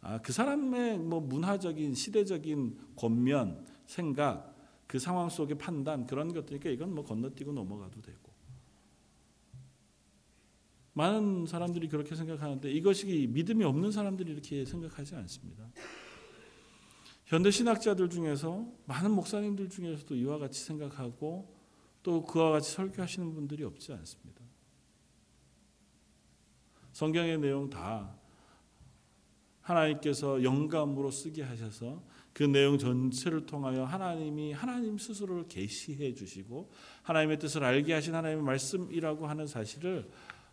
아, 0.00 0.18
그 0.20 0.32
사람의 0.32 0.98
뭐 0.98 1.20
문화적인 1.20 1.94
시대적인 1.94 2.78
권면 2.96 3.64
생각 3.86 4.56
그 4.88 4.98
상황 4.98 5.28
속의 5.28 5.56
판단 5.56 6.04
그런 6.06 6.34
것들이니까 6.34 6.68
이건 6.70 6.96
뭐 6.96 7.04
건너뛰고 7.04 7.52
넘어가도 7.52 8.02
되고 8.02 8.29
많은 10.92 11.46
사람들이 11.46 11.88
그렇게 11.88 12.14
생각하는데 12.14 12.70
이것이 12.70 13.28
믿음이 13.30 13.64
없는 13.64 13.92
사람들이 13.92 14.32
이렇게 14.32 14.64
생각하지 14.64 15.14
않습니다. 15.16 15.70
현대 17.26 17.50
신학자들 17.50 18.10
중에서 18.10 18.66
많은 18.86 19.12
목사님들 19.12 19.68
중에서도 19.68 20.16
이와 20.16 20.38
같이 20.38 20.64
생각하고 20.64 21.54
또 22.02 22.24
그와 22.24 22.50
같이 22.50 22.72
설교하시는 22.72 23.34
분들이 23.34 23.62
없지 23.62 23.92
않습니다. 23.92 24.40
성경의 26.92 27.38
내용 27.38 27.70
다 27.70 28.16
하나님께서 29.60 30.42
영감으로 30.42 31.10
쓰게 31.10 31.42
하셔서 31.42 32.02
그 32.32 32.42
내용 32.42 32.78
전체를 32.78 33.46
통하여 33.46 33.84
하나님이 33.84 34.52
하나님 34.52 34.98
스스로를 34.98 35.46
계시해 35.46 36.14
주시고 36.14 36.70
하나님의 37.02 37.38
뜻을 37.38 37.62
알게 37.64 37.92
하신 37.92 38.14
하나님의 38.14 38.44
말씀이라고 38.44 39.26
하는 39.26 39.46
사실을 39.46 40.10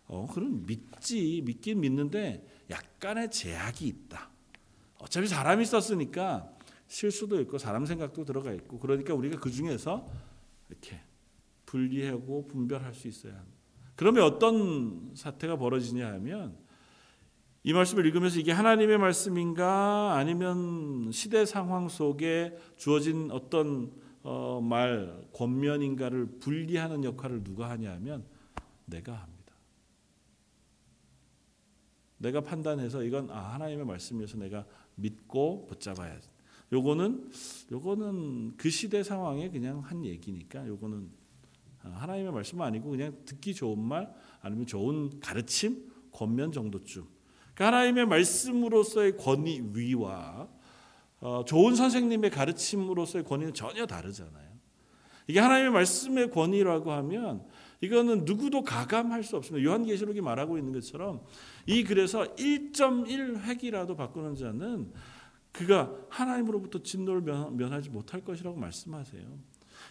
어, 0.08 0.26
그럼 0.32 0.64
믿지 0.66 1.42
믿긴 1.44 1.80
믿는데 1.80 2.44
약간의 2.70 3.30
제약이 3.30 3.86
있다. 3.86 4.30
어차피 4.98 5.28
사람이 5.28 5.64
썼으니까 5.64 6.50
실수도 6.86 7.40
있고 7.42 7.58
사람 7.58 7.86
생각도 7.86 8.24
들어가 8.24 8.52
있고 8.52 8.78
그러니까 8.78 9.14
우리가 9.14 9.38
그 9.38 9.50
중에서 9.50 10.08
이렇게 10.68 11.00
분리하고 11.66 12.48
분별할 12.48 12.94
수 12.94 13.06
있어야 13.06 13.34
합니다. 13.34 13.58
그러면 13.94 14.24
어떤 14.24 15.12
사태가 15.14 15.56
벌어지냐 15.56 16.06
하면 16.14 16.56
이 17.62 17.72
말씀을 17.72 18.06
읽으면서 18.06 18.40
이게 18.40 18.52
하나님의 18.52 18.96
말씀인가 18.96 20.14
아니면 20.16 21.10
시대 21.12 21.44
상황 21.44 21.88
속에 21.88 22.56
주어진 22.76 23.30
어떤 23.30 23.92
어, 24.22 24.60
말 24.62 25.22
권면인가를 25.34 26.38
분리하는 26.40 27.04
역할을 27.04 27.44
누가 27.44 27.68
하냐면 27.70 28.24
내가 28.86 29.12
합니다. 29.12 29.37
내가 32.18 32.40
판단해서 32.40 33.02
이건 33.02 33.30
아, 33.30 33.54
하나님의 33.54 33.86
말씀이어서 33.86 34.36
내가 34.38 34.64
믿고 34.96 35.66
붙잡아야 35.66 36.18
요거는 36.72 37.30
요거는 37.72 38.56
그 38.56 38.68
시대 38.68 39.02
상황에 39.02 39.48
그냥 39.50 39.80
한 39.80 40.04
얘기니까 40.04 40.66
요거는 40.66 41.08
하나님의 41.78 42.32
말씀 42.32 42.60
아니고 42.60 42.90
그냥 42.90 43.16
듣기 43.24 43.54
좋은 43.54 43.78
말 43.78 44.12
아니면 44.42 44.66
좋은 44.66 45.20
가르침 45.20 45.90
권면 46.12 46.52
정도쯤. 46.52 47.06
그러니까 47.54 47.66
하나님의 47.66 48.06
말씀으로서의 48.06 49.16
권위와 49.16 50.48
어, 51.20 51.44
좋은 51.46 51.74
선생님의 51.74 52.30
가르침으로서의 52.30 53.24
권위는 53.24 53.54
전혀 53.54 53.86
다르잖아요. 53.86 54.48
이게 55.26 55.40
하나님의 55.40 55.72
말씀의 55.72 56.30
권위라고 56.30 56.92
하면 56.92 57.46
이거는 57.80 58.24
누구도 58.24 58.62
가감할 58.62 59.22
수 59.22 59.36
없습니다. 59.36 59.64
요한계시록이 59.68 60.20
말하고 60.20 60.58
있는 60.58 60.72
것처럼 60.72 61.22
이 61.66 61.84
글에서 61.84 62.34
1.1 62.34 63.40
획이라도 63.42 63.94
바꾸는 63.96 64.34
자는 64.34 64.92
그가 65.52 65.94
하나님으로부터 66.08 66.82
진노를 66.82 67.22
면하지 67.22 67.90
못할 67.90 68.24
것이라고 68.24 68.56
말씀하세요. 68.58 69.22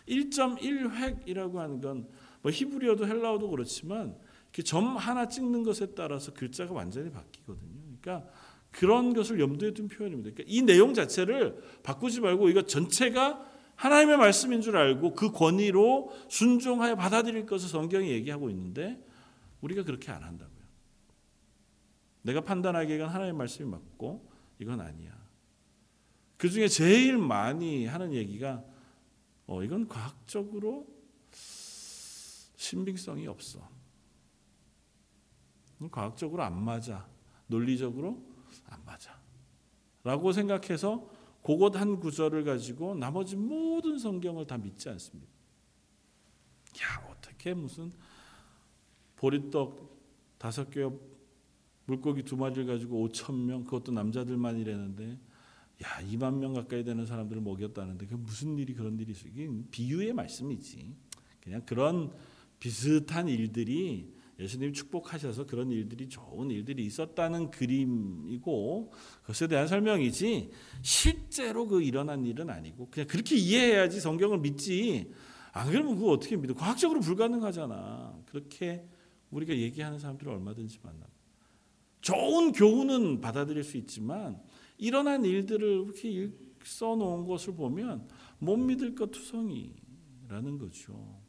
1.1 0.07 0.91
획이라고 0.91 1.59
하는 1.59 1.81
건 1.81 2.07
뭐 2.41 2.51
히브리어도 2.51 3.07
헬라어도 3.07 3.49
그렇지만 3.49 4.15
점 4.63 4.97
하나 4.97 5.27
찍는 5.27 5.63
것에 5.63 5.87
따라서 5.87 6.33
글자가 6.33 6.73
완전히 6.73 7.11
바뀌거든요. 7.11 7.97
그러니까 8.01 8.29
그런 8.71 9.13
것을 9.13 9.39
염두에 9.39 9.73
둔 9.73 9.87
표현입니다. 9.87 10.31
그러니까 10.31 10.43
이 10.47 10.61
내용 10.61 10.93
자체를 10.93 11.61
바꾸지 11.83 12.21
말고 12.21 12.49
이거 12.49 12.63
전체가 12.63 13.45
하나님의 13.77 14.17
말씀인 14.17 14.61
줄 14.61 14.75
알고 14.75 15.13
그 15.13 15.31
권위로 15.31 16.11
순종하여 16.29 16.95
받아들일 16.95 17.45
것을 17.45 17.69
성경이 17.69 18.09
얘기하고 18.09 18.49
있는데 18.49 19.01
우리가 19.61 19.83
그렇게 19.83 20.11
안 20.11 20.23
한다고요. 20.23 20.57
내가 22.23 22.41
판단하기에는 22.41 23.05
하나님의 23.05 23.33
말씀이 23.33 23.69
맞고 23.69 24.29
이건 24.59 24.81
아니야. 24.81 25.15
그 26.37 26.49
중에 26.49 26.67
제일 26.67 27.17
많이 27.17 27.85
하는 27.85 28.13
얘기가 28.13 28.63
어, 29.45 29.63
이건 29.63 29.87
과학적으로 29.87 30.87
신빙성이 31.31 33.27
없어. 33.27 33.67
과학적으로 35.91 36.43
안 36.43 36.61
맞아. 36.63 37.07
논리적으로 37.45 38.23
안 38.65 38.83
맞아. 38.83 39.17
라고 40.03 40.31
생각해서 40.31 41.09
그것 41.47 41.77
한 41.77 42.01
구절을 42.01 42.43
가지고 42.43 42.93
나머지 42.93 43.37
모든 43.37 43.97
성경을 43.97 44.45
다 44.45 44.57
믿지 44.57 44.89
않습니다. 44.89 45.31
야, 46.81 47.07
어떻게 47.09 47.53
무슨 47.53 47.89
보리떡 49.15 50.35
다섯 50.37 50.69
개 50.69 50.85
물고기 51.85 52.23
두 52.23 52.35
마리를 52.35 52.65
가지고 52.65 53.07
5천 53.07 53.45
명 53.45 53.63
그것도 53.63 53.93
남자들만 53.93 54.59
이랬는데 54.59 55.17
야, 55.85 56.01
2만 56.01 56.39
명 56.39 56.53
가까이 56.53 56.83
되는 56.83 57.05
사람들을 57.05 57.41
먹였다는데 57.41 58.07
그 58.07 58.15
무슨 58.15 58.57
일이 58.57 58.73
그런 58.73 58.99
일이 58.99 59.13
있어? 59.13 59.29
비유의 59.71 60.11
말씀이지. 60.11 60.95
그냥 61.39 61.61
그런 61.65 62.11
비슷한 62.59 63.29
일들이 63.29 64.13
예수님 64.39 64.71
축복하셔서 64.71 65.45
그런 65.45 65.71
일들이 65.71 66.07
좋은 66.07 66.51
일들이 66.51 66.85
있었다는 66.85 67.49
그림이고 67.49 68.91
그것에 69.21 69.47
대한 69.47 69.67
설명이지 69.67 70.51
실제로 70.81 71.67
그 71.67 71.81
일어난 71.81 72.25
일은 72.25 72.49
아니고 72.49 72.89
그냥 72.91 73.07
그렇게 73.07 73.35
이해해야지 73.35 73.99
성경을 73.99 74.39
믿지. 74.39 75.11
안 75.53 75.71
그러면 75.71 75.95
그거 75.95 76.11
어떻게 76.11 76.35
믿어? 76.35 76.53
과학적으로 76.53 76.99
불가능하잖아. 76.99 78.21
그렇게 78.27 78.87
우리가 79.31 79.55
얘기하는 79.55 79.97
사람들을 79.97 80.31
얼마든지 80.31 80.79
만나 80.83 81.07
좋은 82.01 82.51
교훈은 82.51 83.21
받아들일 83.21 83.63
수 83.63 83.77
있지만 83.77 84.39
일어난 84.77 85.25
일들을 85.25 85.85
이렇게 85.85 86.31
써놓은 86.63 87.25
것을 87.25 87.55
보면 87.55 88.07
못 88.39 88.55
믿을 88.57 88.93
것 88.93 89.09
투성이라는 89.11 90.57
거죠. 90.59 91.26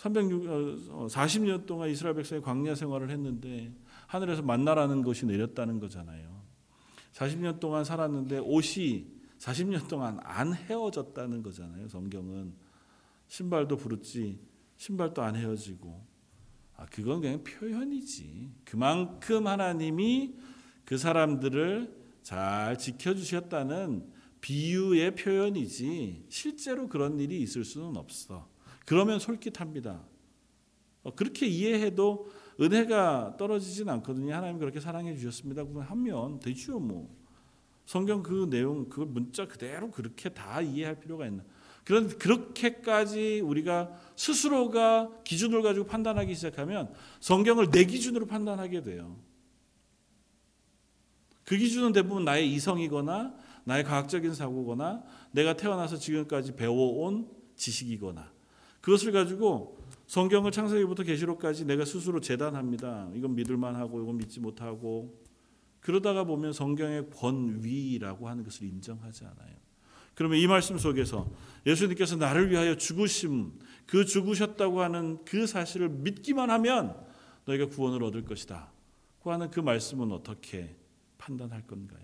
340년 0.00 1.62
어, 1.62 1.66
동안 1.66 1.90
이스라엘 1.90 2.14
백성이 2.14 2.40
광야 2.40 2.74
생활을 2.74 3.10
했는데 3.10 3.72
하늘에서 4.06 4.42
만나라는 4.42 5.02
것이 5.02 5.26
내렸다는 5.26 5.78
거잖아요. 5.78 6.40
40년 7.12 7.60
동안 7.60 7.84
살았는데 7.84 8.38
옷이 8.38 9.06
40년 9.38 9.88
동안 9.88 10.18
안 10.22 10.54
헤어졌다는 10.54 11.42
거잖아요. 11.42 11.88
성경은 11.88 12.54
신발도 13.28 13.76
부르지 13.76 14.40
신발도 14.76 15.22
안 15.22 15.36
헤어지고 15.36 16.02
아 16.76 16.86
그건 16.86 17.20
그냥 17.20 17.44
표현이지. 17.44 18.52
그만큼 18.64 19.46
하나님이 19.46 20.34
그 20.84 20.96
사람들을 20.96 22.00
잘 22.22 22.78
지켜주셨다는 22.78 24.10
비유의 24.40 25.14
표현이지 25.14 26.24
실제로 26.30 26.88
그런 26.88 27.20
일이 27.20 27.42
있을 27.42 27.64
수는 27.64 27.96
없어. 27.96 28.48
그러면 28.90 29.20
솔깃합니다. 29.20 30.02
어, 31.04 31.14
그렇게 31.14 31.46
이해해도 31.46 32.28
은혜가 32.60 33.36
떨어지진 33.38 33.88
않거든요. 33.88 34.34
하나님 34.34 34.58
그렇게 34.58 34.80
사랑해 34.80 35.14
주셨습니다. 35.14 35.62
그러면 35.62 35.84
하면 35.84 36.40
되죠, 36.40 36.80
뭐. 36.80 37.08
성경 37.86 38.20
그 38.20 38.48
내용, 38.50 38.88
그 38.88 38.98
문자 38.98 39.46
그대로 39.46 39.92
그렇게 39.92 40.28
다 40.30 40.60
이해할 40.60 40.98
필요가 40.98 41.24
있나. 41.28 41.44
그런 41.84 42.08
그렇게까지 42.08 43.42
우리가 43.44 43.96
스스로가 44.16 45.22
기준을 45.22 45.62
가지고 45.62 45.86
판단하기 45.86 46.34
시작하면 46.34 46.92
성경을 47.20 47.70
내 47.70 47.84
기준으로 47.84 48.26
판단하게 48.26 48.82
돼요. 48.82 49.16
그 51.44 51.56
기준은 51.56 51.92
대부분 51.92 52.24
나의 52.24 52.52
이성이거나 52.54 53.36
나의 53.62 53.84
과학적인 53.84 54.34
사고거나 54.34 55.04
내가 55.30 55.56
태어나서 55.56 55.96
지금까지 55.96 56.56
배워온 56.56 57.30
지식이거나 57.54 58.39
그것을 58.80 59.12
가지고 59.12 59.78
성경을 60.06 60.50
창세기부터 60.50 61.04
계시록까지 61.04 61.66
내가 61.66 61.84
스스로 61.84 62.20
재단합니다. 62.20 63.10
이건 63.14 63.34
믿을 63.34 63.56
만 63.56 63.76
하고 63.76 64.02
이건 64.02 64.16
믿지 64.16 64.40
못하고 64.40 65.20
그러다가 65.80 66.24
보면 66.24 66.52
성경의 66.52 67.10
권위라고 67.10 68.28
하는 68.28 68.44
것을 68.44 68.66
인정하지 68.66 69.24
않아요. 69.24 69.54
그러면 70.14 70.38
이 70.38 70.46
말씀 70.46 70.76
속에서 70.76 71.30
예수님께서 71.66 72.16
나를 72.16 72.50
위하여 72.50 72.74
죽으심, 72.74 73.52
그 73.86 74.04
죽으셨다고 74.04 74.82
하는 74.82 75.24
그 75.24 75.46
사실을 75.46 75.88
믿기만 75.88 76.50
하면 76.50 76.96
너희가 77.46 77.66
구원을 77.66 78.02
얻을 78.04 78.24
것이다. 78.24 78.70
그 79.22 79.30
하는 79.30 79.50
그 79.50 79.60
말씀은 79.60 80.12
어떻게 80.12 80.76
판단할 81.18 81.66
건가요? 81.66 82.00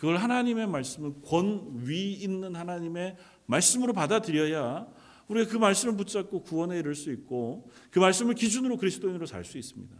그걸 0.00 0.16
하나님의 0.16 0.66
말씀을 0.66 1.12
권위 1.22 2.14
있는 2.14 2.56
하나님의 2.56 3.18
말씀으로 3.44 3.92
받아들여야 3.92 4.88
우리가 5.28 5.50
그 5.50 5.58
말씀을 5.58 5.94
붙잡고 5.94 6.42
구원에 6.42 6.78
이를 6.78 6.94
수 6.94 7.12
있고 7.12 7.68
그 7.90 7.98
말씀을 7.98 8.34
기준으로 8.34 8.78
그리스도인으로 8.78 9.26
살 9.26 9.44
수 9.44 9.58
있습니다. 9.58 9.94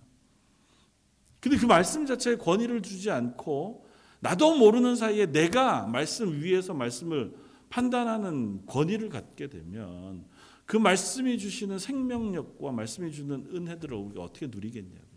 근데 1.39 1.59
그 1.59 1.67
말씀 1.67 2.07
자체에 2.07 2.37
권위를 2.37 2.81
주지 2.81 3.11
않고 3.11 3.87
나도 4.21 4.57
모르는 4.57 4.97
사이에 4.97 5.27
내가 5.27 5.87
말씀 5.87 6.33
위에서 6.41 6.73
말씀을 6.73 7.35
판단하는 7.69 8.65
권위를 8.65 9.11
갖게 9.11 9.49
되면 9.49 10.25
그 10.65 10.79
말씀이 10.79 11.37
주시는 11.37 11.79
생명력과 11.79 12.73
말씀이 12.73 13.13
주는 13.13 13.47
은혜들을 13.53 13.95
우리가 13.95 14.23
어떻게 14.23 14.47
누리겠냐고. 14.47 15.10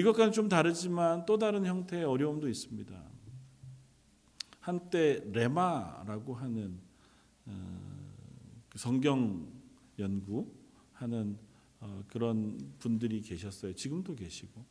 이것과는 0.00 0.32
좀 0.32 0.48
다르지만 0.48 1.26
또 1.26 1.36
다른 1.38 1.66
형태의 1.66 2.04
어려움도 2.04 2.48
있습니다. 2.48 2.94
한때 4.60 5.22
레마라고 5.32 6.34
하는 6.34 6.78
어, 7.44 7.52
그 8.70 8.78
성경 8.78 9.46
연구하는 9.98 11.36
어, 11.80 12.02
그런 12.08 12.58
분들이 12.78 13.20
계셨어요. 13.20 13.74
지금도 13.74 14.14
계시고 14.14 14.64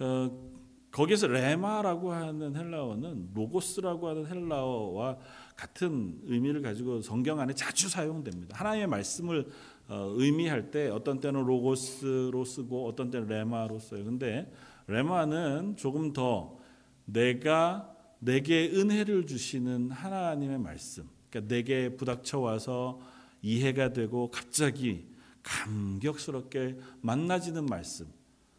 어, 0.00 0.50
거기에서 0.90 1.26
레마라고 1.26 2.12
하는 2.12 2.54
헬라어는 2.54 3.30
로고스라고 3.32 4.08
하는 4.08 4.26
헬라어와 4.26 5.18
같은 5.56 6.20
의미를 6.24 6.60
가지고 6.60 7.00
성경 7.00 7.40
안에 7.40 7.54
자주 7.54 7.88
사용됩니다. 7.88 8.58
하나님의 8.58 8.88
말씀을 8.88 9.46
의미할 9.90 10.70
때 10.70 10.88
어떤 10.88 11.20
때는 11.20 11.44
로고스로 11.44 12.44
쓰고 12.44 12.86
어떤 12.86 13.10
때는 13.10 13.26
레마로 13.28 13.78
써요. 13.78 14.04
근데 14.04 14.50
레마는 14.86 15.76
조금 15.76 16.12
더 16.12 16.58
내가 17.04 17.94
내게 18.20 18.70
은혜를 18.70 19.26
주시는 19.26 19.90
하나님의 19.90 20.58
말씀. 20.58 21.08
그러니까 21.28 21.54
내게 21.54 21.96
부닥쳐 21.96 22.38
와서 22.38 23.00
이해가 23.42 23.92
되고 23.92 24.30
갑자기 24.30 25.06
감격스럽게 25.42 26.76
만나지는 27.00 27.66
말씀. 27.66 28.06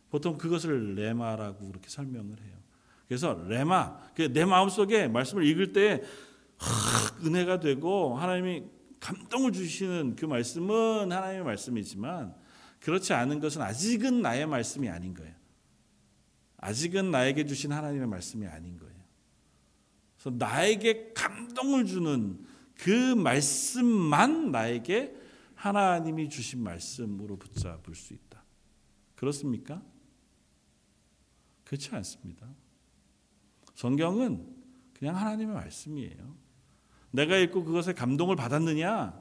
보통 0.10 0.38
그것을 0.38 0.96
레마라고 0.96 1.68
그렇게 1.68 1.90
설명을 1.90 2.42
해요. 2.42 2.58
그래서 3.08 3.34
레마, 3.48 3.98
그내 4.16 4.46
마음속에 4.46 5.08
말씀을 5.08 5.46
읽을 5.46 5.74
때 5.74 6.02
은혜가 7.24 7.60
되고 7.60 8.18
하나님이 8.18 8.64
감동을 9.02 9.52
주시는 9.52 10.16
그 10.16 10.26
말씀은 10.26 11.12
하나님의 11.12 11.44
말씀이지만 11.44 12.34
그렇지 12.80 13.14
않은 13.14 13.40
것은 13.40 13.62
아직은 13.62 14.22
나의 14.22 14.48
말씀이 14.48 14.88
아닌 14.90 15.14
거예요. 15.14 15.36
아직은 16.58 17.12
나에게 17.12 17.46
주신 17.46 17.72
하나님의 17.72 18.08
말씀이 18.08 18.48
아닌 18.48 18.78
거예요. 18.78 19.02
그래서 20.16 20.38
나에게 20.38 21.14
감동을 21.14 21.86
주는 21.86 22.46
그 22.76 23.16
말씀만 23.16 24.52
나에게 24.52 25.16
하나님이 25.56 26.30
주신 26.30 26.64
말씀으로 26.64 27.38
붙잡을 27.38 27.96
수 27.96 28.14
있다. 28.14 28.44
그렇습니까? 29.16 29.84
그렇지 31.64 31.94
않습니다. 31.96 32.48
성경은 33.76 34.48
그냥 34.94 35.16
하나님의 35.16 35.56
말씀이에요. 35.56 36.41
내가 37.12 37.38
읽고 37.38 37.64
그것에 37.64 37.94
감동을 37.94 38.36
받았느냐, 38.36 39.14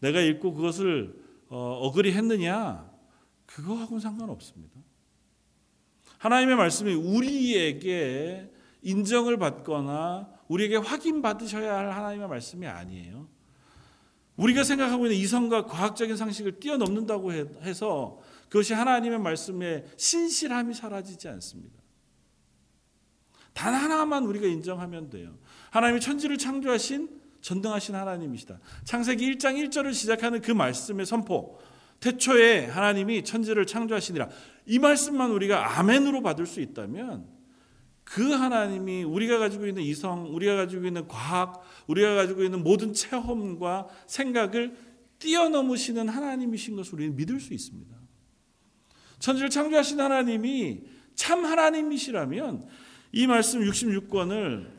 내가 0.00 0.20
읽고 0.20 0.54
그것을 0.54 1.24
어, 1.48 1.92
그리 1.92 2.12
했느냐, 2.12 2.90
그거하고는 3.46 4.00
상관없습니다. 4.00 4.80
하나님의 6.18 6.56
말씀이 6.56 6.92
우리에게 6.94 8.52
인정을 8.82 9.38
받거나 9.38 10.28
우리에게 10.48 10.76
확인받으셔야 10.76 11.76
할 11.76 11.90
하나님의 11.90 12.28
말씀이 12.28 12.66
아니에요. 12.66 13.28
우리가 14.36 14.64
생각하고 14.64 15.06
있는 15.06 15.18
이성과 15.18 15.66
과학적인 15.66 16.16
상식을 16.16 16.60
뛰어넘는다고 16.60 17.32
해서 17.32 18.20
그것이 18.48 18.74
하나님의 18.74 19.18
말씀의 19.18 19.86
신실함이 19.96 20.74
사라지지 20.74 21.28
않습니다. 21.28 21.74
단 23.54 23.72
하나만 23.72 24.24
우리가 24.24 24.46
인정하면 24.46 25.08
돼요. 25.08 25.38
하나님이 25.70 26.00
천지를 26.00 26.36
창조하신 26.36 27.08
전등하신 27.46 27.94
하나님이시다. 27.94 28.58
창세기 28.82 29.36
1장 29.36 29.54
1절을 29.54 29.94
시작하는 29.94 30.40
그 30.40 30.50
말씀의 30.50 31.06
선포. 31.06 31.60
태초에 32.00 32.66
하나님이 32.66 33.22
천지를 33.22 33.66
창조하시니라. 33.66 34.28
이 34.66 34.80
말씀만 34.80 35.30
우리가 35.30 35.78
아멘으로 35.78 36.22
받을 36.22 36.44
수 36.44 36.60
있다면 36.60 37.24
그 38.02 38.32
하나님이 38.32 39.04
우리가 39.04 39.38
가지고 39.38 39.68
있는 39.68 39.84
이성, 39.84 40.34
우리가 40.34 40.56
가지고 40.56 40.86
있는 40.86 41.06
과학, 41.06 41.62
우리가 41.86 42.16
가지고 42.16 42.42
있는 42.42 42.64
모든 42.64 42.92
체험과 42.92 43.86
생각을 44.08 44.76
뛰어넘으시는 45.20 46.08
하나님이신 46.08 46.74
것을 46.74 46.94
우리는 46.94 47.14
믿을 47.14 47.38
수 47.38 47.54
있습니다. 47.54 47.96
천지를 49.20 49.50
창조하신 49.50 50.00
하나님이 50.00 50.82
참 51.14 51.44
하나님이시라면 51.44 52.66
이 53.12 53.26
말씀 53.28 53.60
66권을 53.60 54.76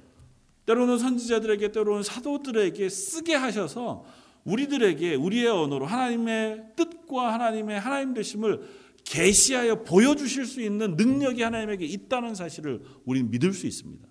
때로는 0.68 1.00
선지자들에게 1.00 1.72
때로는 1.72 2.04
사도들에게 2.04 2.90
쓰게 2.90 3.34
하셔서 3.36 4.06
우리들에게 4.44 5.16
우리의 5.16 5.48
언어로 5.48 5.86
하나님의 5.86 6.74
뜻과 6.76 7.34
하나님의 7.34 7.80
하나님 7.80 8.14
되심을 8.14 8.68
계시하여 9.06 9.84
보여주실 9.84 10.46
수 10.46 10.62
있는 10.62 10.98
능력이 10.98 11.42
하나님에게 11.42 11.86
있다는 11.86 12.36
사실을 12.36 12.84
우리는 13.06 13.32
믿을 13.32 13.54
수 13.54 13.66
있습니다. 13.66 14.06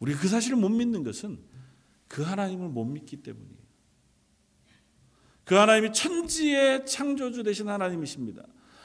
우리가 0.00 0.20
그 0.20 0.28
사실을 0.28 0.56
못 0.56 0.68
믿는 0.68 1.04
것은 1.04 1.38
그 2.08 2.22
하나님을 2.22 2.68
못 2.68 2.84
믿기 2.84 3.16
때문이에요. 3.18 3.64
그 5.44 5.54
하나님이 5.54 5.92
천지의 5.92 6.84
창조주 6.86 7.44
되신 7.44 7.68
하나님이십니다. 7.68 8.44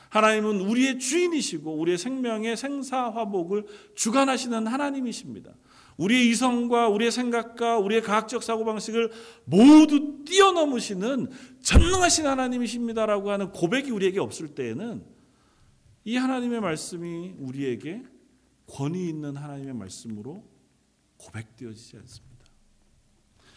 하나님은 0.09 0.61
우리의 0.61 0.99
주인이시고 0.99 1.79
우리의 1.79 1.97
생명의 1.97 2.57
생사화복을 2.57 3.65
주관하시는 3.95 4.67
하나님이십니다. 4.67 5.53
우리의 5.99 6.29
이성과 6.29 6.87
우리의 6.87 7.11
생각과 7.11 7.77
우리의 7.77 8.01
과학적 8.01 8.41
사고방식을 8.41 9.11
모두 9.43 10.23
뛰어넘으시는 10.23 11.29
전능하신 11.61 12.25
하나님이십니다라고 12.25 13.31
하는 13.31 13.51
고백이 13.51 13.91
우리에게 13.91 14.19
없을 14.19 14.55
때에는 14.55 15.05
이 16.05 16.15
하나님의 16.15 16.61
말씀이 16.61 17.35
우리에게 17.37 18.03
권위 18.67 19.09
있는 19.09 19.35
하나님의 19.35 19.73
말씀으로 19.73 20.47
고백되어지지 21.17 21.97
않습니다. 21.97 22.45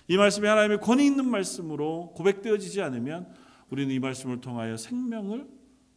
이 0.08 0.16
말씀이 0.16 0.46
하나님의 0.46 0.80
권위 0.80 1.06
있는 1.06 1.28
말씀으로 1.28 2.12
고백되어지지 2.16 2.82
않으면 2.82 3.32
우리는 3.70 3.94
이 3.94 4.00
말씀을 4.00 4.40
통하여 4.40 4.76
생명을 4.76 5.48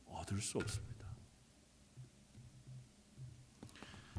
얻을 0.06 0.42
수 0.42 0.60
없습니다. 0.60 0.95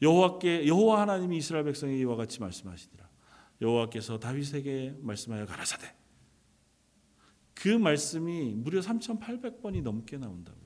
여호와께 0.03 0.67
여호와 0.67 1.01
하나님이 1.03 1.39
이스라엘 1.39 1.65
백성에게 1.65 1.99
이와 2.01 2.17
같이 2.17 2.41
말씀하시니라. 2.41 3.09
여호와께서 3.61 4.19
다윗에게 4.19 4.97
말씀하여 5.01 5.47
가라사대. 5.47 5.95
그 7.55 7.69
말씀이 7.69 8.55
무려 8.57 8.81
3,800번이 8.81 9.83
넘게 9.83 10.19
나온다고요. 10.19 10.65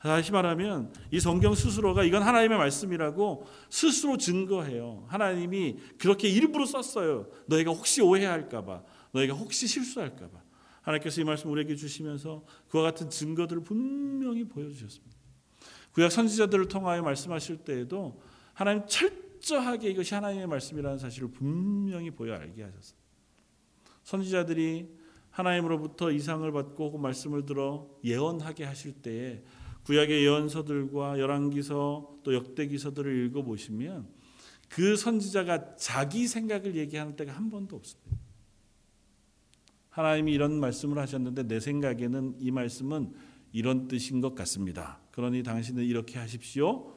다시 0.00 0.32
말하면 0.32 0.92
이 1.10 1.18
성경 1.18 1.54
스스로가 1.54 2.04
이건 2.04 2.22
하나님의 2.22 2.58
말씀이라고 2.58 3.46
스스로 3.70 4.18
증거해요. 4.18 5.06
하나님이 5.08 5.78
그렇게 5.96 6.28
일부러 6.28 6.66
썼어요. 6.66 7.30
너희가 7.46 7.72
혹시 7.72 8.02
오해할까봐, 8.02 8.82
너희가 9.12 9.34
혹시 9.34 9.66
실수할까봐. 9.66 10.42
하나님께서 10.82 11.22
이 11.22 11.24
말씀 11.24 11.50
우리에게 11.50 11.74
주시면서 11.74 12.44
그와 12.68 12.82
같은 12.82 13.08
증거들을 13.08 13.62
분명히 13.62 14.44
보여주셨습니다. 14.44 15.23
구약 15.94 16.10
선지자들을 16.12 16.68
통하여 16.68 17.02
말씀하실 17.02 17.58
때에도 17.58 18.20
하나님 18.52 18.86
철저하게 18.86 19.90
이것이 19.90 20.14
하나님의 20.14 20.46
말씀이라는 20.48 20.98
사실을 20.98 21.28
분명히 21.28 22.10
보여 22.10 22.34
알게 22.34 22.62
하셨어요. 22.62 22.98
선지자들이 24.02 24.88
하나님으로부터 25.30 26.10
이상을 26.10 26.50
받고 26.50 26.86
혹은 26.86 27.00
말씀을 27.00 27.46
들어 27.46 27.88
예언하게 28.04 28.64
하실 28.64 28.92
때에 28.92 29.42
구약의 29.84 30.24
예언서들과 30.24 31.18
열왕기서 31.18 32.20
또 32.22 32.34
역대기서들을 32.34 33.26
읽어 33.26 33.42
보시면 33.42 34.08
그 34.68 34.96
선지자가 34.96 35.76
자기 35.76 36.26
생각을 36.26 36.74
얘기하는 36.74 37.16
때가 37.16 37.32
한 37.32 37.50
번도 37.50 37.76
없습니다. 37.76 38.18
하나님이 39.90 40.32
이런 40.32 40.58
말씀을 40.58 40.98
하셨는데 40.98 41.44
내 41.44 41.60
생각에는 41.60 42.36
이 42.40 42.50
말씀은 42.50 43.14
이런 43.52 43.86
뜻인 43.86 44.20
것 44.20 44.34
같습니다. 44.34 45.03
그러니 45.14 45.44
당신은 45.44 45.84
이렇게 45.84 46.18
하십시오. 46.18 46.92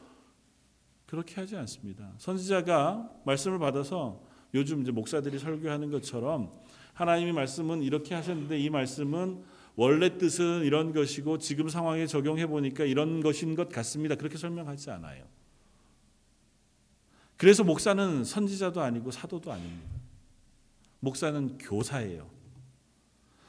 그렇게 1.06 1.36
하지 1.36 1.56
않습니다. 1.56 2.16
선지자가 2.18 3.12
말씀을 3.28 3.60
받아서 3.60 4.24
요즘 4.56 4.82
이제 4.82 4.92
목사들이 4.92 5.38
설교하는 5.38 5.92
것처럼 5.92 6.52
하나님이 6.94 7.32
말씀은 7.32 7.84
이렇게 7.84 8.16
하셨는데 8.16 8.58
이 8.58 8.72
말씀은 8.72 9.44
원래 9.76 10.18
뜻은 10.18 10.64
이런 10.64 10.94
것이고 10.94 11.38
지금 11.38 11.70
상황에 11.70 12.08
적용해 12.08 12.48
보니까 12.48 12.86
이런 12.86 13.22
것인 13.22 13.54
것 13.54 13.70
같습니다. 13.70 14.16
그렇게 14.16 14.36
설명하지 14.36 14.90
않아요. 14.90 15.24
그래서 17.36 17.64
목사는 17.64 18.24
선지자도 18.24 18.82
아니고 18.82 19.12
사도도 19.12 19.52
아닙니다. 19.52 19.92
목사는 21.02 21.60
교사예요. 21.60 22.28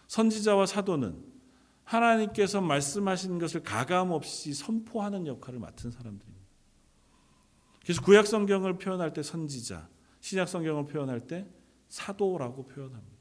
선지자와 0.08 0.66
사도는 0.66 1.27
하나님께서 1.88 2.60
말씀하신 2.60 3.38
것을 3.38 3.62
가감 3.62 4.10
없이 4.10 4.52
선포하는 4.52 5.26
역할을 5.26 5.58
맡은 5.58 5.90
사람들입니다. 5.90 6.46
그래서 7.82 8.02
구약 8.02 8.26
성경을 8.26 8.76
표현할 8.76 9.14
때 9.14 9.22
선지자, 9.22 9.88
신약 10.20 10.48
성경을 10.48 10.86
표현할 10.86 11.26
때 11.26 11.48
사도라고 11.88 12.66
표현합니다. 12.66 13.16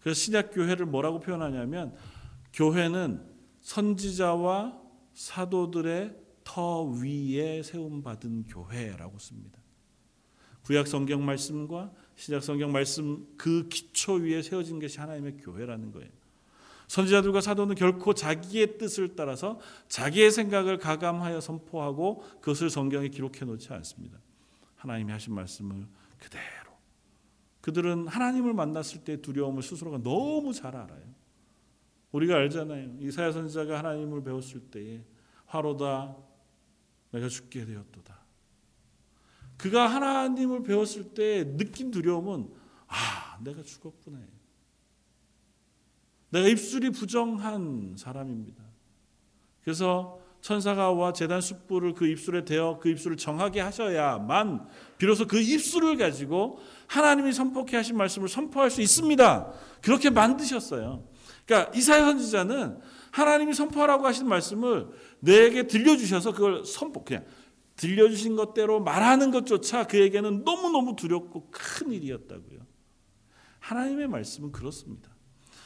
그래서 0.00 0.18
신약 0.18 0.54
교회를 0.54 0.86
뭐라고 0.86 1.20
표현하냐면 1.20 1.94
교회는 2.54 3.30
선지자와 3.60 4.80
사도들의 5.12 6.16
터 6.44 6.84
위에 6.84 7.62
세움 7.62 8.02
받은 8.02 8.44
교회라고 8.44 9.18
씁니다. 9.18 9.60
구약 10.62 10.86
성경 10.86 11.24
말씀과 11.26 11.92
신약 12.16 12.42
성경 12.42 12.72
말씀 12.72 13.26
그 13.36 13.68
기초 13.68 14.14
위에 14.14 14.40
세워진 14.40 14.80
것이 14.80 14.98
하나님의 14.98 15.36
교회라는 15.36 15.92
거예요. 15.92 16.21
선지자들과 16.92 17.40
사도는 17.40 17.74
결코 17.74 18.12
자기의 18.12 18.76
뜻을 18.76 19.16
따라서 19.16 19.58
자기의 19.88 20.30
생각을 20.30 20.76
가감하여 20.76 21.40
선포하고 21.40 22.20
그것을 22.42 22.68
성경에 22.68 23.08
기록해 23.08 23.46
놓지 23.46 23.72
않습니다. 23.72 24.18
하나님이 24.76 25.10
하신 25.10 25.34
말씀을 25.34 25.86
그대로. 26.18 26.72
그들은 27.62 28.08
하나님을 28.08 28.52
만났을 28.52 29.04
때 29.04 29.22
두려움을 29.22 29.62
스스로가 29.62 30.02
너무 30.02 30.52
잘 30.52 30.76
알아요. 30.76 31.02
우리가 32.10 32.34
알잖아요. 32.36 32.98
이사야 33.00 33.32
선지자가 33.32 33.78
하나님을 33.78 34.22
배웠을 34.22 34.60
때에 34.60 35.02
화로다 35.46 36.14
내가 37.10 37.26
죽게 37.26 37.64
되었도다. 37.64 38.20
그가 39.56 39.86
하나님을 39.86 40.62
배웠을 40.62 41.14
때 41.14 41.56
느낀 41.56 41.90
두려움은 41.90 42.52
아, 42.86 43.38
내가 43.42 43.62
죽었구나. 43.62 44.18
내가 46.32 46.48
입술이 46.48 46.90
부정한 46.90 47.94
사람입니다. 47.96 48.62
그래서 49.62 50.18
천사가 50.40 50.90
와 50.90 51.12
재단 51.12 51.40
숯불을 51.40 51.94
그 51.94 52.06
입술에 52.06 52.44
대어 52.44 52.78
그 52.80 52.88
입술을 52.88 53.16
정하게 53.16 53.60
하셔야만 53.60 54.66
비로소 54.98 55.26
그 55.26 55.38
입술을 55.38 55.96
가지고 55.98 56.58
하나님이 56.88 57.32
선포케 57.32 57.76
하신 57.76 57.96
말씀을 57.96 58.28
선포할 58.28 58.70
수 58.70 58.80
있습니다. 58.80 59.52
그렇게 59.82 60.10
만드셨어요. 60.10 61.06
그러니까 61.46 61.70
이사야 61.76 62.06
선지자는 62.06 62.80
하나님이 63.12 63.52
선포하라고 63.54 64.06
하신 64.06 64.26
말씀을 64.26 64.88
내게 65.20 65.66
들려주셔서 65.66 66.32
그걸 66.32 66.64
선포 66.64 67.04
그냥 67.04 67.24
들려주신 67.76 68.36
것대로 68.36 68.80
말하는 68.80 69.30
것조차 69.30 69.86
그에게는 69.86 70.44
너무너무 70.44 70.96
두렵고 70.96 71.50
큰 71.50 71.92
일이었다고요. 71.92 72.60
하나님의 73.60 74.08
말씀은 74.08 74.50
그렇습니다. 74.50 75.11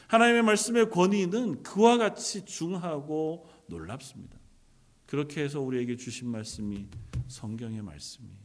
하나님의 0.07 0.43
말씀의 0.43 0.89
권위는 0.89 1.63
그와 1.63 1.97
같이 1.97 2.45
중하고 2.45 3.47
놀랍습니다. 3.67 4.37
그렇게 5.05 5.41
해서 5.41 5.61
우리에게 5.61 5.95
주신 5.95 6.29
말씀이 6.29 6.87
성경의 7.27 7.81
말씀이에요. 7.81 8.37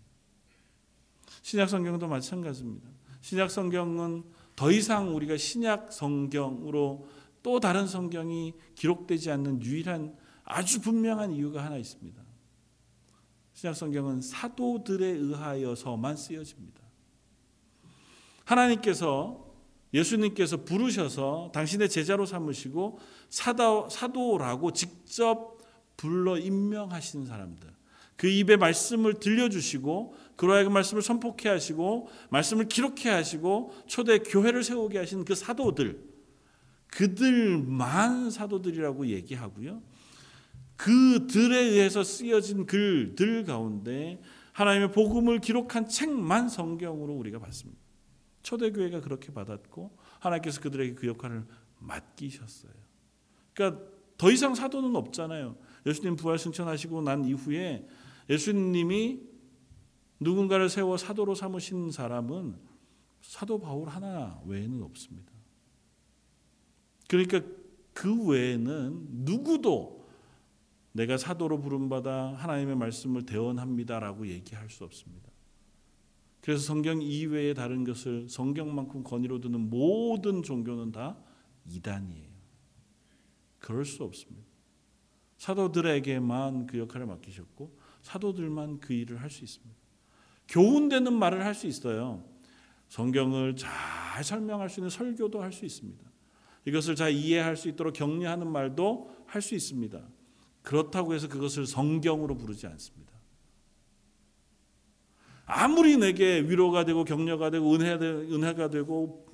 신약 1.43 1.69
성경도 1.69 2.09
마찬가지입니다. 2.09 2.89
신약 3.21 3.51
성경은 3.51 4.25
더 4.57 4.71
이상 4.71 5.15
우리가 5.15 5.37
신약 5.37 5.93
성경으로 5.93 7.09
또 7.43 7.61
다른 7.61 7.87
성경이 7.87 8.55
기록되지 8.75 9.31
않는 9.31 9.63
유일한 9.63 10.17
아주 10.45 10.81
분명한 10.81 11.33
이유가 11.33 11.65
하나 11.65 11.77
있습니다. 11.77 12.23
신약 13.55 13.77
성경은 13.77 14.21
사도들에 14.21 15.07
의하여서만 15.07 16.17
쓰여집니다. 16.17 16.81
하나님께서 18.45 19.52
예수님께서 19.95 20.65
부르셔서 20.65 21.51
당신의 21.55 21.89
제자로 21.89 22.27
삼으시고 22.27 22.99
사도, 23.29 23.89
사도라고 23.89 24.73
직접 24.73 25.59
불러 25.97 26.39
임명하신 26.39 27.27
사람들. 27.27 27.71
그 28.17 28.29
입에 28.29 28.57
말씀을 28.57 29.15
들려주시고 29.15 30.15
하 30.39 30.69
말씀을 30.71 31.03
선포케 31.03 31.49
하시고 31.49 32.09
말씀을 32.31 32.69
기록해 32.69 33.11
하시고 33.11 33.73
초대 33.87 34.19
교회를 34.19 34.65
세우게 34.65 34.99
하신 34.99 35.25
그 35.25 35.35
사도들 35.35 36.01
그들만 36.89 38.31
사도들이라고 38.31 39.07
얘기하고요. 39.09 39.83
그들에 40.77 41.59
의해서 41.59 42.03
쓰여진 42.03 42.67
글들 42.67 43.45
가운데 43.45 44.21
하나님의 44.53 44.93
복음을 44.93 45.41
기록한 45.41 45.89
책만 45.89 46.49
성경으로 46.49 47.15
우리가 47.15 47.39
봤습니다. 47.39 47.82
초대교회가 48.43 49.01
그렇게 49.01 49.33
받았고 49.33 49.97
하나님께서 50.21 50.61
그들에게 50.61 50.95
그 50.95 51.07
역할을 51.07 51.45
맡기셨어요. 51.79 52.73
그러니까 53.55 53.85
더 54.17 54.31
이상 54.31 54.55
사도는 54.55 54.95
없잖아요. 54.95 55.57
예수님 55.87 56.17
부활 56.17 56.39
승천하시고 56.39 57.03
난 57.03 57.25
이후에 57.25 57.87
예수님이 58.31 59.21
누군가를 60.21 60.69
세워 60.69 60.97
사도로 60.97 61.35
삼으신 61.35 61.91
사람은 61.91 62.57
사도 63.21 63.59
바울 63.59 63.89
하나 63.89 64.41
외에는 64.47 64.83
없습니다. 64.83 65.33
그러니까 67.09 67.41
그 67.93 68.27
외에는 68.27 69.07
누구도 69.25 70.09
내가 70.93 71.17
사도로 71.17 71.61
부름받아 71.61 72.35
하나님의 72.35 72.77
말씀을 72.77 73.27
대언합니다라고 73.27 74.29
얘기할 74.29 74.71
수 74.71 74.85
없습니다. 74.85 75.32
그래서 76.43 76.63
성경 76.65 77.01
이외의 77.01 77.55
다른 77.55 77.85
것을 77.85 78.29
성경만큼 78.29 79.05
권위로 79.05 79.41
두는 79.41 79.71
모든 79.71 80.43
종교는 80.43 80.93
다 80.93 81.17
이단이에요. 81.71 82.31
그럴 83.61 83.85
수 83.85 84.03
없습니다. 84.03 84.45
사도들에게만 85.39 86.67
그 86.67 86.79
역할을 86.79 87.07
맡기셨고 87.07 87.79
사도들만 88.03 88.81
그 88.81 88.93
일을 88.93 89.21
할 89.21 89.31
수 89.31 89.45
있습니다. 89.45 89.75
교훈되는 90.49 91.13
말을 91.13 91.45
할 91.45 91.55
수 91.55 91.69
있어요. 91.69 92.25
성경을 92.89 93.57
잘 93.57 94.23
설명할 94.23 94.69
수 94.69 94.81
있는 94.81 94.91
설교도 94.91 95.41
할 95.41 95.53
수 95.53 95.65
있습니다. 95.65 96.05
이것을 96.67 96.97
잘 96.97 97.13
이해할 97.13 97.57
수 97.57 97.69
있도록 97.69 97.95
격려하는 97.95 98.51
말도 98.51 99.11
할 99.27 99.41
수 99.41 99.55
있습니다. 99.55 100.01
그렇다고 100.63 101.15
해서 101.15 101.29
그것을 101.29 101.67
성경으로 101.67 102.37
부르지 102.37 102.67
않습니다. 102.67 103.12
아무리 105.45 105.97
내게 105.97 106.41
위로가 106.41 106.85
되고 106.85 107.05
격려가 107.05 107.51
되고 107.51 107.73
은혜가 107.75 108.71
되고 108.71 109.27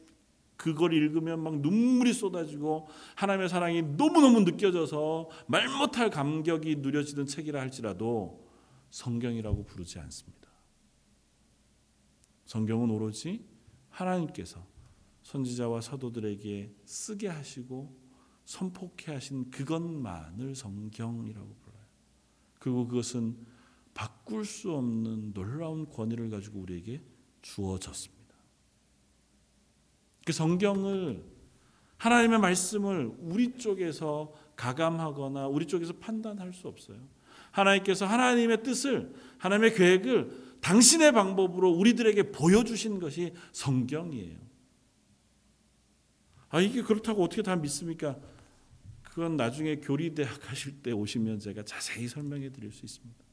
그걸 0.56 0.92
읽으면 0.92 1.40
막 1.40 1.60
눈물이 1.60 2.12
쏟아지고 2.12 2.88
하나님의 3.14 3.48
사랑이 3.48 3.82
너무너무 3.82 4.40
느껴져서 4.40 5.30
말 5.46 5.68
못할 5.68 6.10
감격이 6.10 6.76
누려지는 6.76 7.26
책이라 7.26 7.60
할지라도 7.60 8.44
성경이라고 8.90 9.64
부르지 9.64 10.00
않습니다. 10.00 10.48
성경은 12.46 12.90
오로지 12.90 13.46
하나님께서 13.90 14.66
선지자와 15.22 15.80
사도들에게 15.80 16.74
쓰게 16.84 17.28
하시고 17.28 17.94
선포케 18.44 19.12
하신 19.12 19.50
그것만을 19.50 20.54
성경이라고 20.54 21.54
불러요. 21.60 21.82
그리고 22.58 22.88
그것은 22.88 23.36
바꿀 23.98 24.44
수 24.44 24.70
없는 24.70 25.32
놀라운 25.34 25.88
권위를 25.90 26.30
가지고 26.30 26.60
우리에게 26.60 27.02
주어졌습니다. 27.42 28.36
그 30.24 30.32
성경을 30.32 31.24
하나님의 31.96 32.38
말씀을 32.38 33.12
우리 33.18 33.58
쪽에서 33.58 34.32
가감하거나 34.54 35.48
우리 35.48 35.66
쪽에서 35.66 35.94
판단할 35.94 36.52
수 36.52 36.68
없어요. 36.68 36.96
하나님께서 37.50 38.06
하나님의 38.06 38.62
뜻을 38.62 39.12
하나님의 39.38 39.74
계획을 39.74 40.58
당신의 40.60 41.10
방법으로 41.10 41.68
우리들에게 41.72 42.30
보여주신 42.30 43.00
것이 43.00 43.34
성경이에요. 43.50 44.38
아 46.50 46.60
이게 46.60 46.82
그렇다고 46.82 47.24
어떻게 47.24 47.42
다 47.42 47.56
믿습니까? 47.56 48.16
그건 49.02 49.36
나중에 49.36 49.76
교리대학 49.76 50.52
하실 50.52 50.82
때 50.82 50.92
오시면 50.92 51.40
제가 51.40 51.64
자세히 51.64 52.06
설명해 52.06 52.52
드릴 52.52 52.70
수 52.70 52.84
있습니다. 52.84 53.27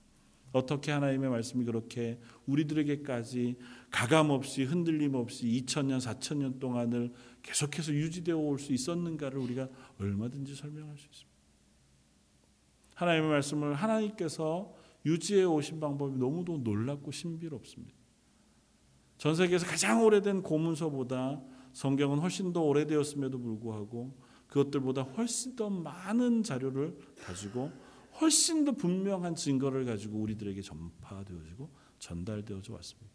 어떻게 0.56 0.94
하나님의 0.94 1.30
말씀이 1.30 1.66
그렇게 1.66 2.18
우리들에게까지 2.46 3.58
가감 3.92 4.30
없이 4.30 4.64
흔들림 4.64 5.14
없이 5.16 5.46
2000년, 5.48 6.00
4000년 6.00 6.60
동안을 6.60 7.12
계속해서 7.42 7.94
유지되어 7.94 8.38
올 8.38 8.58
수 8.58 8.72
있었는가를 8.72 9.38
우리가 9.38 9.68
얼마든지 10.00 10.56
설명할 10.56 10.98
수 10.98 11.08
있습니다. 11.08 11.36
하나님의 12.96 13.30
말씀을 13.32 13.74
하나님께서 13.74 14.74
유지해 15.06 15.44
오신 15.44 15.82
방법이 15.82 16.18
너무도 16.18 16.60
놀랍고 16.60 17.12
신비롭습니다. 17.12 17.94
전 19.18 19.36
세계에서 19.36 19.66
가장 19.66 20.06
오래된 20.06 20.42
고문서보다 20.42 21.42
성경은 21.74 22.20
훨씬 22.20 22.54
더 22.54 22.62
오래되었음에도 22.62 23.38
불구하고 23.40 24.18
그것들보다 24.48 25.02
훨씬 25.02 25.58
더 25.58 25.70
많은 25.70 26.44
자료를 26.44 26.98
가지고 27.18 27.72
훨씬 28.22 28.66
더 28.66 28.72
분명한 28.72 29.36
증거를 29.36 29.86
가지고 29.86 30.20
우리들에게 30.20 30.62
전파되어지고 30.62 31.70
전달되어져 32.00 32.74
왔습니다. 32.74 33.12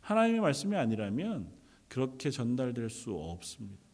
하나님의 0.00 0.40
말씀이 0.40 0.76
아니라면 0.76 1.52
그렇게 1.88 2.30
전달될 2.30 2.90
수 2.90 3.12
없습니다. 3.12 3.84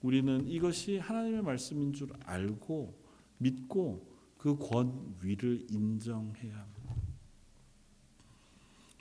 우리는 0.00 0.46
이것이 0.48 0.98
하나님의 0.98 1.42
말씀인 1.42 1.92
줄 1.92 2.08
알고 2.24 3.00
믿고 3.38 4.12
그 4.36 4.56
권위를 4.56 5.66
인정해야 5.70 6.58
합니다. 6.58 6.96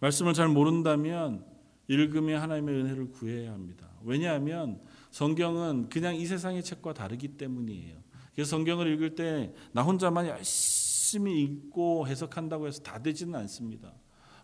말씀을 0.01 0.33
잘 0.33 0.47
모른다면 0.47 1.45
읽으며 1.87 2.39
하나님의 2.39 2.75
은혜를 2.75 3.11
구해야 3.11 3.51
합니다. 3.51 3.89
왜냐하면 4.03 4.81
성경은 5.09 5.89
그냥 5.89 6.15
이 6.15 6.25
세상의 6.25 6.63
책과 6.63 6.93
다르기 6.93 7.29
때문이에요. 7.29 8.01
그래서 8.33 8.49
성경을 8.51 8.87
읽을 8.93 9.15
때 9.15 9.53
나 9.71 9.81
혼자만 9.83 10.27
열심히 10.27 11.41
읽고 11.41 12.07
해석한다고 12.07 12.67
해서 12.67 12.81
다 12.81 13.01
되지는 13.01 13.35
않습니다. 13.35 13.93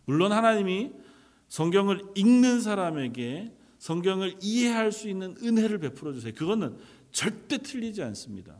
물론 0.05 0.31
하나님이 0.31 0.91
성경을 1.47 2.01
읽는 2.15 2.61
사람에게 2.61 3.53
성경을 3.79 4.37
이해할 4.41 4.91
수 4.91 5.07
있는 5.07 5.35
은혜를 5.41 5.79
베풀어 5.79 6.13
주세요. 6.13 6.33
그거는 6.33 6.77
절대 7.11 7.57
틀리지 7.59 8.01
않습니다. 8.03 8.55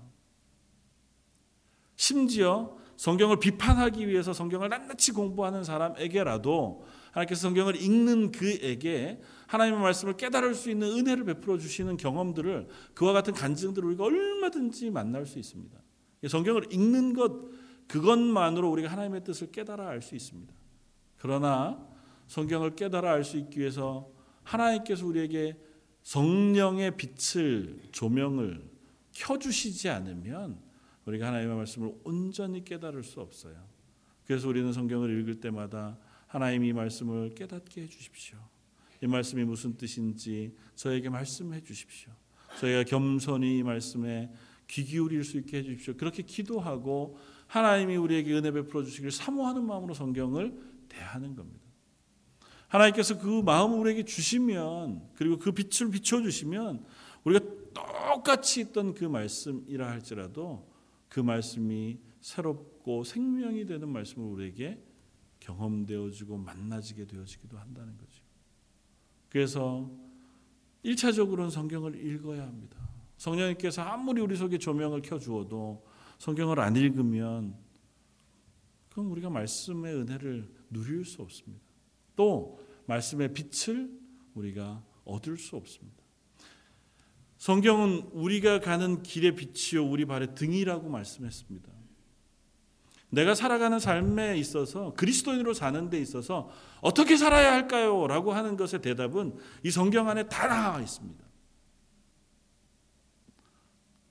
심지어 1.96 2.78
성경을 2.96 3.40
비판하기 3.40 4.08
위해서 4.08 4.34
성경을 4.34 4.70
낱낱이 4.70 5.12
공부하는 5.12 5.64
사람에게라도 5.64 6.86
하나님께서 7.12 7.42
성경을 7.42 7.82
읽는 7.82 8.32
그에게 8.32 9.20
하나님의 9.48 9.82
말씀을 9.82 10.18
깨달을 10.18 10.54
수 10.54 10.70
있는 10.70 10.88
은혜를 10.92 11.24
베풀어 11.26 11.58
주시는 11.58 11.98
경험들을 11.98 12.68
그와 12.94 13.14
같은 13.14 13.34
간증들을 13.34 13.88
우리가 13.90 14.04
얼마든지 14.04 14.92
만날 14.92 15.26
수 15.26 15.40
있습니다. 15.40 15.78
성경을 16.28 16.72
읽는 16.72 17.14
것 17.14 17.32
그것만으로 17.88 18.70
우리가 18.70 18.92
하나님의 18.92 19.24
뜻을 19.24 19.52
깨달아 19.52 19.88
알 19.88 20.02
수 20.02 20.16
있습니다. 20.16 20.54
그러나 21.18 21.88
성경을 22.28 22.76
깨달아 22.76 23.12
알 23.12 23.24
수 23.24 23.38
있기 23.38 23.60
위해서 23.60 24.10
하나님께서 24.44 25.06
우리에게 25.06 25.58
성령의 26.04 26.98
빛을 26.98 27.80
조명을 27.92 28.70
켜 29.14 29.38
주시지 29.40 29.90
않으면 29.90 30.60
우리가 31.06 31.28
하나님의 31.28 31.56
말씀을 31.56 31.94
온전히 32.04 32.64
깨달을 32.64 33.04
수 33.04 33.22
없어요. 33.22 33.56
그래서 34.26 34.48
우리는 34.48 34.72
성경을 34.74 35.20
읽을 35.20 35.40
때마다 35.40 35.98
하나님 36.28 36.66
이 36.66 36.74
말씀을 36.74 37.34
깨닫게 37.34 37.84
해 37.84 37.88
주십시오. 37.88 38.38
이 39.02 39.08
말씀이 39.08 39.44
무슨 39.44 39.78
뜻인지 39.78 40.56
저에게 40.76 41.10
말씀해 41.10 41.62
주십시오. 41.64 42.12
저희가 42.60 42.84
겸손히 42.84 43.60
이 43.60 43.64
말씀에 43.64 44.32
귀 44.68 44.84
기울일 44.84 45.24
수 45.24 45.38
있게 45.38 45.58
해 45.58 45.64
주십시오. 45.64 45.96
그렇게 45.96 46.24
기도하고 46.24 47.18
하나님이 47.48 47.96
우리에게 47.96 48.34
은혜 48.34 48.52
베풀어 48.52 48.84
주시기를 48.84 49.12
사모하는 49.12 49.66
마음으로 49.66 49.94
성경을 49.94 50.54
대하는 50.90 51.36
겁니다. 51.36 51.66
하나님께서 52.68 53.18
그 53.18 53.42
마음을 53.44 53.78
우리에게 53.80 54.04
주시면 54.04 55.12
그리고 55.16 55.38
그 55.38 55.52
빛을 55.52 55.90
비춰 55.92 56.22
주시면 56.22 56.86
우리가 57.24 57.46
똑같이 57.74 58.62
있던 58.62 58.94
그 58.94 59.06
말씀이라 59.06 59.90
할지라도 59.90 60.70
그 61.08 61.20
말씀이 61.20 62.00
새롭고 62.20 63.04
생명이 63.04 63.66
되는 63.66 63.88
말씀을 63.90 64.28
우리에게 64.28 64.84
경험되어지고 65.40 66.38
만나지게 66.38 67.06
되어지기도 67.06 67.58
한다는 67.58 67.98
거죠. 67.98 68.27
그래서 69.30 69.90
1차적으로는 70.86 71.50
성경을 71.50 72.06
읽어야 72.06 72.44
합니다. 72.44 72.78
성령님께서 73.18 73.82
아무리 73.82 74.22
우리 74.22 74.36
속에 74.36 74.58
조명을 74.58 75.02
켜 75.02 75.20
주어도 75.20 75.86
성경을 76.20 76.60
안 76.60 76.76
읽으면 76.76 77.56
그럼 78.90 79.12
우리가 79.12 79.30
말씀의 79.30 79.94
은혜를 79.96 80.50
누릴 80.70 81.06
수 81.06 81.22
없습니다. 81.22 81.66
또 82.16 82.60
말씀의 82.88 83.34
빛을 83.34 83.92
우리가 84.34 84.84
얻을 85.06 85.38
수 85.38 85.56
없습니다. 85.56 86.04
성경은 87.38 88.10
우리가 88.12 88.60
가는 88.60 89.04
길의 89.04 89.36
빛이요 89.36 89.88
우리 89.88 90.06
발의 90.06 90.34
등이라고 90.36 90.90
말씀했습니다. 90.90 91.77
내가 93.10 93.36
살아가는 93.36 93.80
삶에 93.80 94.38
있어서 94.38 94.94
그리스도인으로 94.94 95.54
사는 95.54 95.90
데 95.90 96.00
있어서 96.00 96.50
어떻게 96.82 97.16
살아야 97.16 97.54
할까요? 97.54 98.06
라고 98.08 98.34
하는 98.34 98.58
것의 98.58 98.82
대답은 98.82 99.38
이 99.64 99.72
성경 99.72 100.10
안에 100.10 100.28
다 100.28 100.48
나와 100.48 100.82
있습니다. 100.82 101.26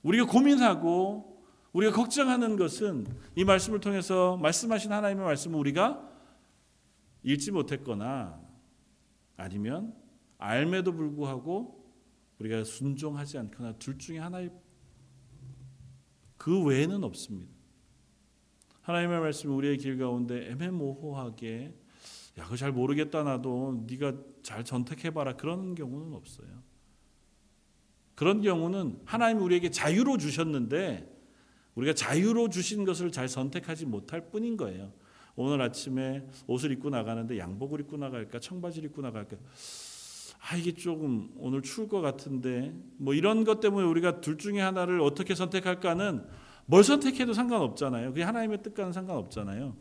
우리가 0.01 0.25
고민하고 0.25 1.43
우리가 1.73 1.93
걱정하는 1.93 2.55
것은 2.55 3.05
이 3.35 3.43
말씀을 3.43 3.79
통해서 3.79 4.37
말씀하신 4.37 4.91
하나님의 4.91 5.25
말씀을 5.25 5.59
우리가 5.59 6.01
읽지 7.23 7.51
못했거나 7.51 8.41
아니면 9.35 9.93
알매도 10.39 10.93
불구하고 10.93 11.85
우리가 12.39 12.63
순종하지 12.63 13.37
않거나 13.37 13.73
둘 13.73 13.97
중에 13.97 14.17
하나의 14.17 14.51
그 16.37 16.63
외에는 16.63 17.03
없습니다. 17.03 17.56
하나님의 18.87 19.19
말씀이 19.19 19.53
우리의 19.53 19.77
길 19.77 19.97
가운데 19.97 20.49
애매모호하게 20.49 21.73
야, 22.37 22.43
그거 22.45 22.55
잘 22.55 22.71
모르겠다 22.71 23.23
나도 23.23 23.83
네가 23.85 24.13
잘 24.43 24.65
선택해 24.65 25.09
봐라 25.11 25.35
그런 25.35 25.75
경우는 25.75 26.13
없어요. 26.13 26.47
그런 28.15 28.41
경우는 28.41 29.01
하나님이 29.03 29.41
우리에게 29.43 29.71
자유로 29.71 30.17
주셨는데 30.17 31.13
우리가 31.75 31.93
자유로 31.93 32.47
주신 32.47 32.85
것을 32.85 33.11
잘 33.11 33.27
선택하지 33.27 33.85
못할 33.85 34.29
뿐인 34.29 34.55
거예요. 34.55 34.93
오늘 35.35 35.61
아침에 35.61 36.25
옷을 36.47 36.71
입고 36.71 36.89
나가는데 36.89 37.37
양복을 37.37 37.81
입고 37.81 37.97
나갈까 37.97 38.39
청바지를 38.39 38.89
입고 38.89 39.01
나갈까 39.01 39.35
아 40.39 40.55
이게 40.55 40.71
조금 40.71 41.29
오늘 41.35 41.61
추울 41.61 41.89
것 41.89 41.99
같은데 41.99 42.73
뭐 42.97 43.13
이런 43.13 43.43
것 43.43 43.59
때문에 43.59 43.85
우리가 43.85 44.21
둘 44.21 44.37
중에 44.37 44.61
하나를 44.61 45.01
어떻게 45.01 45.35
선택할까는 45.35 46.46
뭘 46.67 46.83
선택해도 46.83 47.33
상관없잖아요. 47.33 48.09
그게 48.09 48.23
하나님의 48.23 48.61
뜻과는 48.61 48.93
상관없잖아요. 48.93 49.75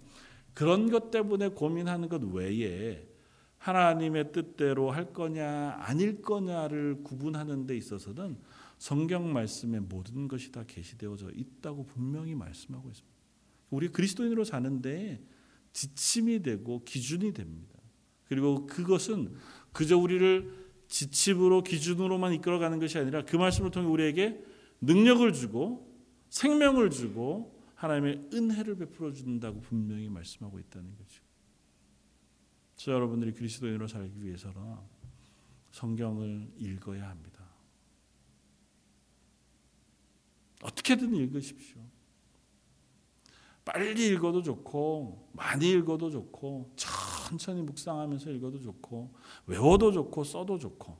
그런 0.54 0.90
것 0.90 1.10
때문에 1.10 1.48
고민하는 1.48 2.08
것 2.08 2.22
외에 2.22 3.06
하나님의 3.58 4.32
뜻대로 4.32 4.90
할 4.90 5.12
거냐 5.12 5.76
아닐 5.80 6.22
거냐를 6.22 7.02
구분하는 7.02 7.66
데 7.66 7.76
있어서는 7.76 8.38
성경 8.78 9.32
말씀에 9.32 9.80
모든 9.80 10.28
것이 10.28 10.52
다 10.52 10.64
계시되어져 10.66 11.30
있다고 11.34 11.86
분명히 11.86 12.34
말씀하고 12.34 12.88
있습니다. 12.88 13.16
우리 13.70 13.88
그리스도인으로 13.88 14.44
사는데 14.44 15.20
지침이 15.72 16.42
되고 16.42 16.84
기준이 16.84 17.32
됩니다. 17.32 17.76
그리고 18.28 18.66
그것은 18.66 19.34
그저 19.72 19.98
우리를 19.98 20.66
지침으로 20.88 21.62
기준으로만 21.62 22.32
이끌어가는 22.34 22.78
것이 22.78 22.98
아니라 22.98 23.24
그 23.24 23.36
말씀을 23.36 23.72
통해 23.72 23.88
우리에게 23.88 24.40
능력을 24.80 25.32
주고 25.32 25.85
생명을 26.28 26.90
주고 26.90 27.56
하나님의 27.74 28.30
은혜를 28.32 28.76
베풀어 28.76 29.12
준다고 29.12 29.60
분명히 29.60 30.08
말씀하고 30.08 30.58
있다는 30.58 30.96
거죠. 30.96 31.22
저 32.76 32.92
여러분들이 32.92 33.32
그리스도인으로 33.32 33.86
살기 33.86 34.24
위해서는 34.24 34.76
성경을 35.70 36.50
읽어야 36.56 37.08
합니다. 37.08 37.44
어떻게든 40.62 41.14
읽으십시오. 41.14 41.80
빨리 43.64 44.06
읽어도 44.08 44.42
좋고 44.42 45.30
많이 45.32 45.70
읽어도 45.72 46.08
좋고 46.10 46.72
천천히 46.76 47.62
묵상하면서 47.62 48.30
읽어도 48.30 48.60
좋고 48.60 49.12
외워도 49.46 49.92
좋고 49.92 50.24
써도 50.24 50.58
좋고 50.58 50.96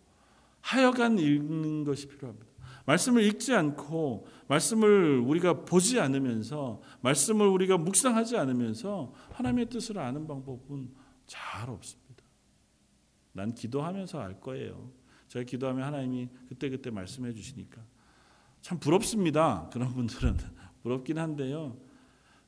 하여간 0.61 1.19
읽는 1.19 1.85
것이 1.85 2.09
필요합니다. 2.09 2.47
말씀을 2.87 3.23
읽지 3.25 3.53
않고 3.55 4.27
말씀을 4.49 5.19
우리가 5.19 5.65
보지 5.65 6.01
않으면서 6.01 6.81
말씀을 7.01 7.47
우리가 7.49 7.79
묵상하지 7.79 8.37
않으면서 8.37 9.13
하나님의 9.33 9.69
뜻을 9.69 9.99
아는 9.99 10.27
방법은 10.27 10.95
잘 11.27 11.69
없습니다. 11.69 12.25
난 13.33 13.55
기도하면서 13.55 14.21
알 14.21 14.41
거예요. 14.41 14.91
제가 15.29 15.45
기도하면 15.45 15.85
하나님이 15.85 16.29
그때그때 16.49 16.91
말씀해 16.91 17.33
주시니까 17.35 17.83
참 18.63 18.79
부럽습니다. 18.79 19.69
그런 19.73 19.93
분들은 19.93 20.37
부럽긴 20.83 21.19
한데요. 21.19 21.77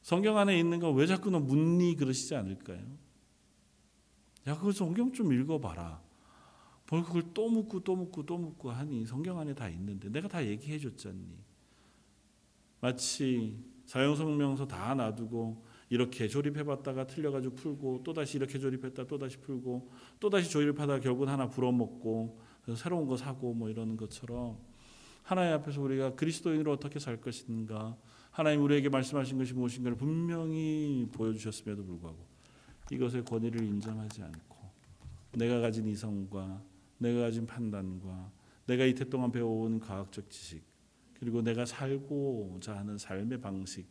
성경 0.01 0.39
안에 0.39 0.59
있는 0.59 0.79
거 0.79 0.91
왜 0.93 1.07
자꾸 1.07 1.31
너 1.31 1.41
묻니 1.41 1.97
그러시지 1.97 2.35
않을까요? 2.37 2.81
야, 4.47 4.57
그 4.57 4.73
성경 4.73 5.13
좀 5.13 5.33
읽어봐라. 5.33 6.01
뭘 6.91 7.03
그걸 7.03 7.23
또 7.35 7.49
묻고 7.49 7.81
또 7.81 7.97
묻고 7.97 8.25
또 8.25 8.39
묻고 8.39 8.71
하니 8.71 9.05
성경 9.07 9.39
안에 9.39 9.55
다 9.55 9.69
있는데 9.69 10.09
내가 10.09 10.29
다 10.29 10.45
얘기해 10.45 10.79
줬잖니. 10.79 11.39
마치 12.81 13.59
사형성명서 13.87 14.69
다 14.69 14.95
놔두고 14.95 15.65
이렇게 15.91 16.29
조립해봤다가 16.29 17.07
틀려가지고 17.07 17.55
풀고 17.55 18.03
또 18.05 18.13
다시 18.13 18.37
이렇게 18.37 18.59
조립했다 18.59 19.07
또 19.07 19.19
다시 19.19 19.39
풀고 19.39 19.91
또 20.21 20.31
다시 20.31 20.51
조립하다 20.51 21.01
결국은 21.01 21.29
하나 21.29 21.49
불어먹고 21.49 22.41
새로운 22.77 23.07
거 23.07 23.17
사고 23.17 23.55
뭐 23.55 23.71
이러는 23.71 23.97
것처럼 23.97 24.59
하나님 25.23 25.55
앞에서 25.55 25.81
우리가 25.81 26.15
그리스도인으로 26.15 26.73
어떻게 26.73 26.99
살 26.99 27.21
것인가 27.21 27.97
하나님 28.31 28.63
우리에게 28.63 28.89
말씀하신 28.89 29.39
것이 29.39 29.55
무엇인가를 29.55 29.97
분명히 29.97 31.09
보여주셨음에도 31.13 31.85
불구하고 31.85 32.19
이것의 32.93 33.25
권위를 33.25 33.63
인정하지 33.63 34.23
않고 34.23 34.57
내가 35.33 35.61
가진 35.61 35.89
이성과 35.89 36.63
내가 36.99 37.21
가진 37.21 37.47
판단과 37.47 38.31
내가 38.67 38.85
이태 38.85 39.09
동안 39.09 39.33
배워온 39.33 39.81
과학적 39.81 40.31
지식 40.31 40.63
그리고 41.15 41.43
내가 41.43 41.65
살고자 41.65 42.77
하는 42.77 42.99
삶의 42.99 43.41
방식 43.41 43.89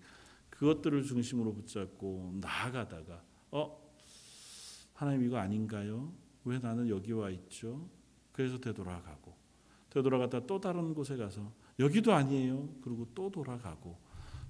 그것들을 0.49 1.03
중심으로 1.03 1.53
붙잡고 1.53 2.37
나아가다가 2.41 3.23
어 3.51 3.87
하나님 4.93 5.23
이거 5.23 5.37
아닌가요? 5.37 6.13
왜 6.43 6.59
나는 6.59 6.89
여기 6.89 7.11
와 7.11 7.29
있죠? 7.29 7.89
그래서 8.31 8.59
되돌아가고 8.59 9.35
되돌아갔다 9.89 10.45
또 10.45 10.59
다른 10.59 10.93
곳에 10.93 11.15
가서 11.17 11.51
여기도 11.79 12.13
아니에요. 12.13 12.69
그리고 12.81 13.07
또 13.13 13.29
돌아가고 13.29 13.99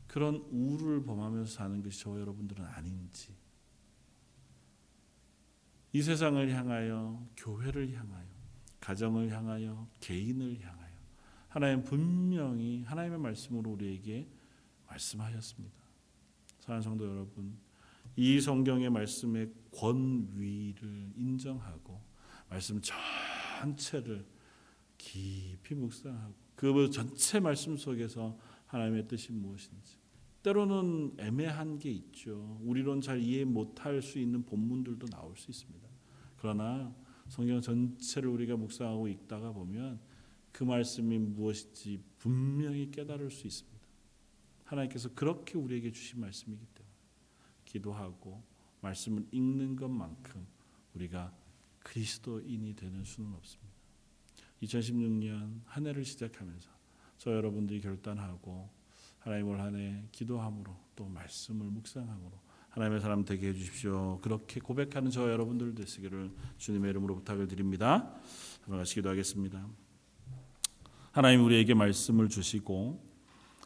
그런 0.08 0.36
우를 0.52 1.04
범하면서 1.04 1.52
사는 1.52 1.82
것이 1.84 2.00
저 2.00 2.20
여러분들은 2.20 2.64
아닌지 2.64 3.36
이 5.92 6.02
세상을 6.02 6.50
향하여 6.50 7.28
교회를 7.36 7.94
향하여 7.94 8.37
가정을 8.88 9.30
향하여 9.34 9.86
개인을 10.00 10.62
향하여 10.62 10.94
하나님 11.50 11.84
분명히 11.84 12.84
하나님의 12.84 13.20
말씀으로 13.20 13.72
우리에게 13.72 14.30
말씀하셨습니다. 14.88 15.76
사랑하는 16.62 16.82
성도 16.82 17.06
여러분, 17.06 17.58
이 18.16 18.40
성경의 18.40 18.90
말씀의 18.90 19.52
권위를 19.76 21.12
인정하고 21.18 22.02
말씀 22.50 22.80
전체를 23.60 24.26
깊이 24.98 25.76
묵상하고 25.76 26.34
그 26.56 26.90
전체 26.90 27.42
말씀 27.42 27.76
속에서 27.76 28.40
하나님의 28.68 29.10
뜻이 29.10 29.34
무엇인지 29.34 29.98
때로는 30.44 31.16
애매한 31.18 31.78
게 31.78 31.92
있죠. 31.92 32.58
우리론 32.64 33.02
잘 33.02 33.20
이해 33.20 33.44
못할 33.44 34.02
수 34.02 34.18
있는 34.18 34.46
본문들도 34.46 35.08
나올 35.08 35.36
수 35.36 35.52
있습니다. 35.52 35.86
그러나 36.38 36.96
성경 37.30 37.62
전체를 37.62 38.30
우리가 38.30 38.56
묵상하고 38.56 39.08
읽다가 39.08 39.52
보면 39.52 40.00
그 40.52 40.64
말씀이 40.64 41.18
무엇인지 41.18 42.02
분명히 42.18 42.90
깨달을 42.90 43.30
수 43.30 43.48
있습니다. 43.48 43.78
하나님께서 44.66 45.14
그렇게 45.14 45.58
우리에게 45.58 45.92
주신 45.92 46.20
말씀이기 46.20 46.66
때문에 46.66 46.96
기도하고 47.66 48.44
말씀을 48.82 49.26
읽는 49.32 49.76
것만큼 49.76 50.46
우리가 50.94 51.34
그리스도인이 51.80 52.76
되는 52.76 53.04
수는 53.04 53.34
없습니다. 53.36 53.74
2016년 54.64 55.62
한 55.66 55.88
해를 55.88 56.04
시작하면서 56.04 56.70
저 57.18 57.32
여러분들이 57.32 57.82
결단하고 57.82 58.70
하나님을 59.20 59.60
한해 59.60 60.08
기도함으로 60.12 60.76
또 60.96 61.06
말씀을 61.06 61.68
묵상함으로 61.68 62.47
하나님의 62.78 63.02
사람 63.02 63.26
되게 63.26 63.48
해주십시오. 63.48 64.20
그렇게 64.22 64.60
고백하는 64.60 65.10
저 65.10 65.32
여러분들 65.32 65.74
되시기를 65.74 66.30
주님의 66.60 66.92
이름으로 66.92 67.16
부탁을 67.16 67.48
드립니다. 67.48 68.14
한번 68.62 68.78
같이 68.78 68.94
기도하겠습니다. 68.94 69.68
하나님 71.12 71.44
우리에게 71.44 71.74
말씀을 71.74 72.30
주시고 72.30 73.04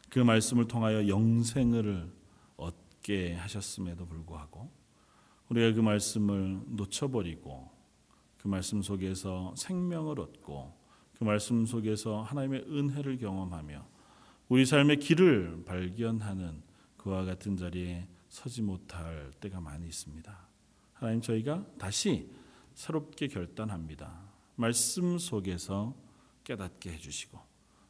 그 0.08 0.18
말씀을 0.18 0.66
통하여 0.66 1.06
영생을 1.08 2.10
얻게 2.56 3.34
하셨음에도 3.34 4.06
불구하고 4.06 4.72
우리가 5.50 5.74
그 5.74 5.80
말씀을 5.80 6.62
놓쳐버리고 6.68 7.70
그 8.38 8.48
말씀 8.48 8.80
속에서 8.80 9.52
생명을 9.58 10.20
얻고 10.20 10.72
그 11.18 11.24
말씀 11.24 11.66
속에서 11.66 12.22
하나님의 12.22 12.64
은혜를 12.66 13.18
경험하며 13.18 13.86
우리 14.48 14.64
삶의 14.64 15.00
길을 15.00 15.64
발견하는 15.66 16.62
그와 16.96 17.26
같은 17.26 17.58
자리에 17.58 18.08
서지 18.32 18.62
못할 18.62 19.30
때가 19.40 19.60
많이 19.60 19.86
있습니다. 19.86 20.48
하나님 20.94 21.20
저희가 21.20 21.66
다시 21.76 22.32
새롭게 22.72 23.28
결단합니다. 23.28 24.22
말씀 24.56 25.18
속에서 25.18 25.94
깨닫게 26.42 26.94
해주시고 26.94 27.38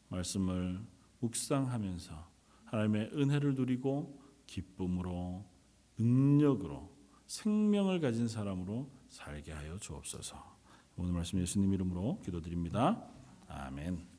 말씀을 0.09 0.85
묵상하면서 1.21 2.29
하나님의 2.65 3.11
은혜를 3.13 3.55
누리고 3.55 4.21
기쁨으로 4.49 5.45
능력으로 5.97 6.91
생명을 7.29 8.01
가진 8.01 8.27
사람으로 8.27 8.91
살게 9.11 9.53
하여 9.53 9.79
주옵소서. 9.79 10.57
오늘 10.97 11.13
말씀 11.13 11.39
예수님 11.39 11.73
이름으로 11.73 12.21
기도드립니다. 12.25 13.01
아멘. 13.47 14.12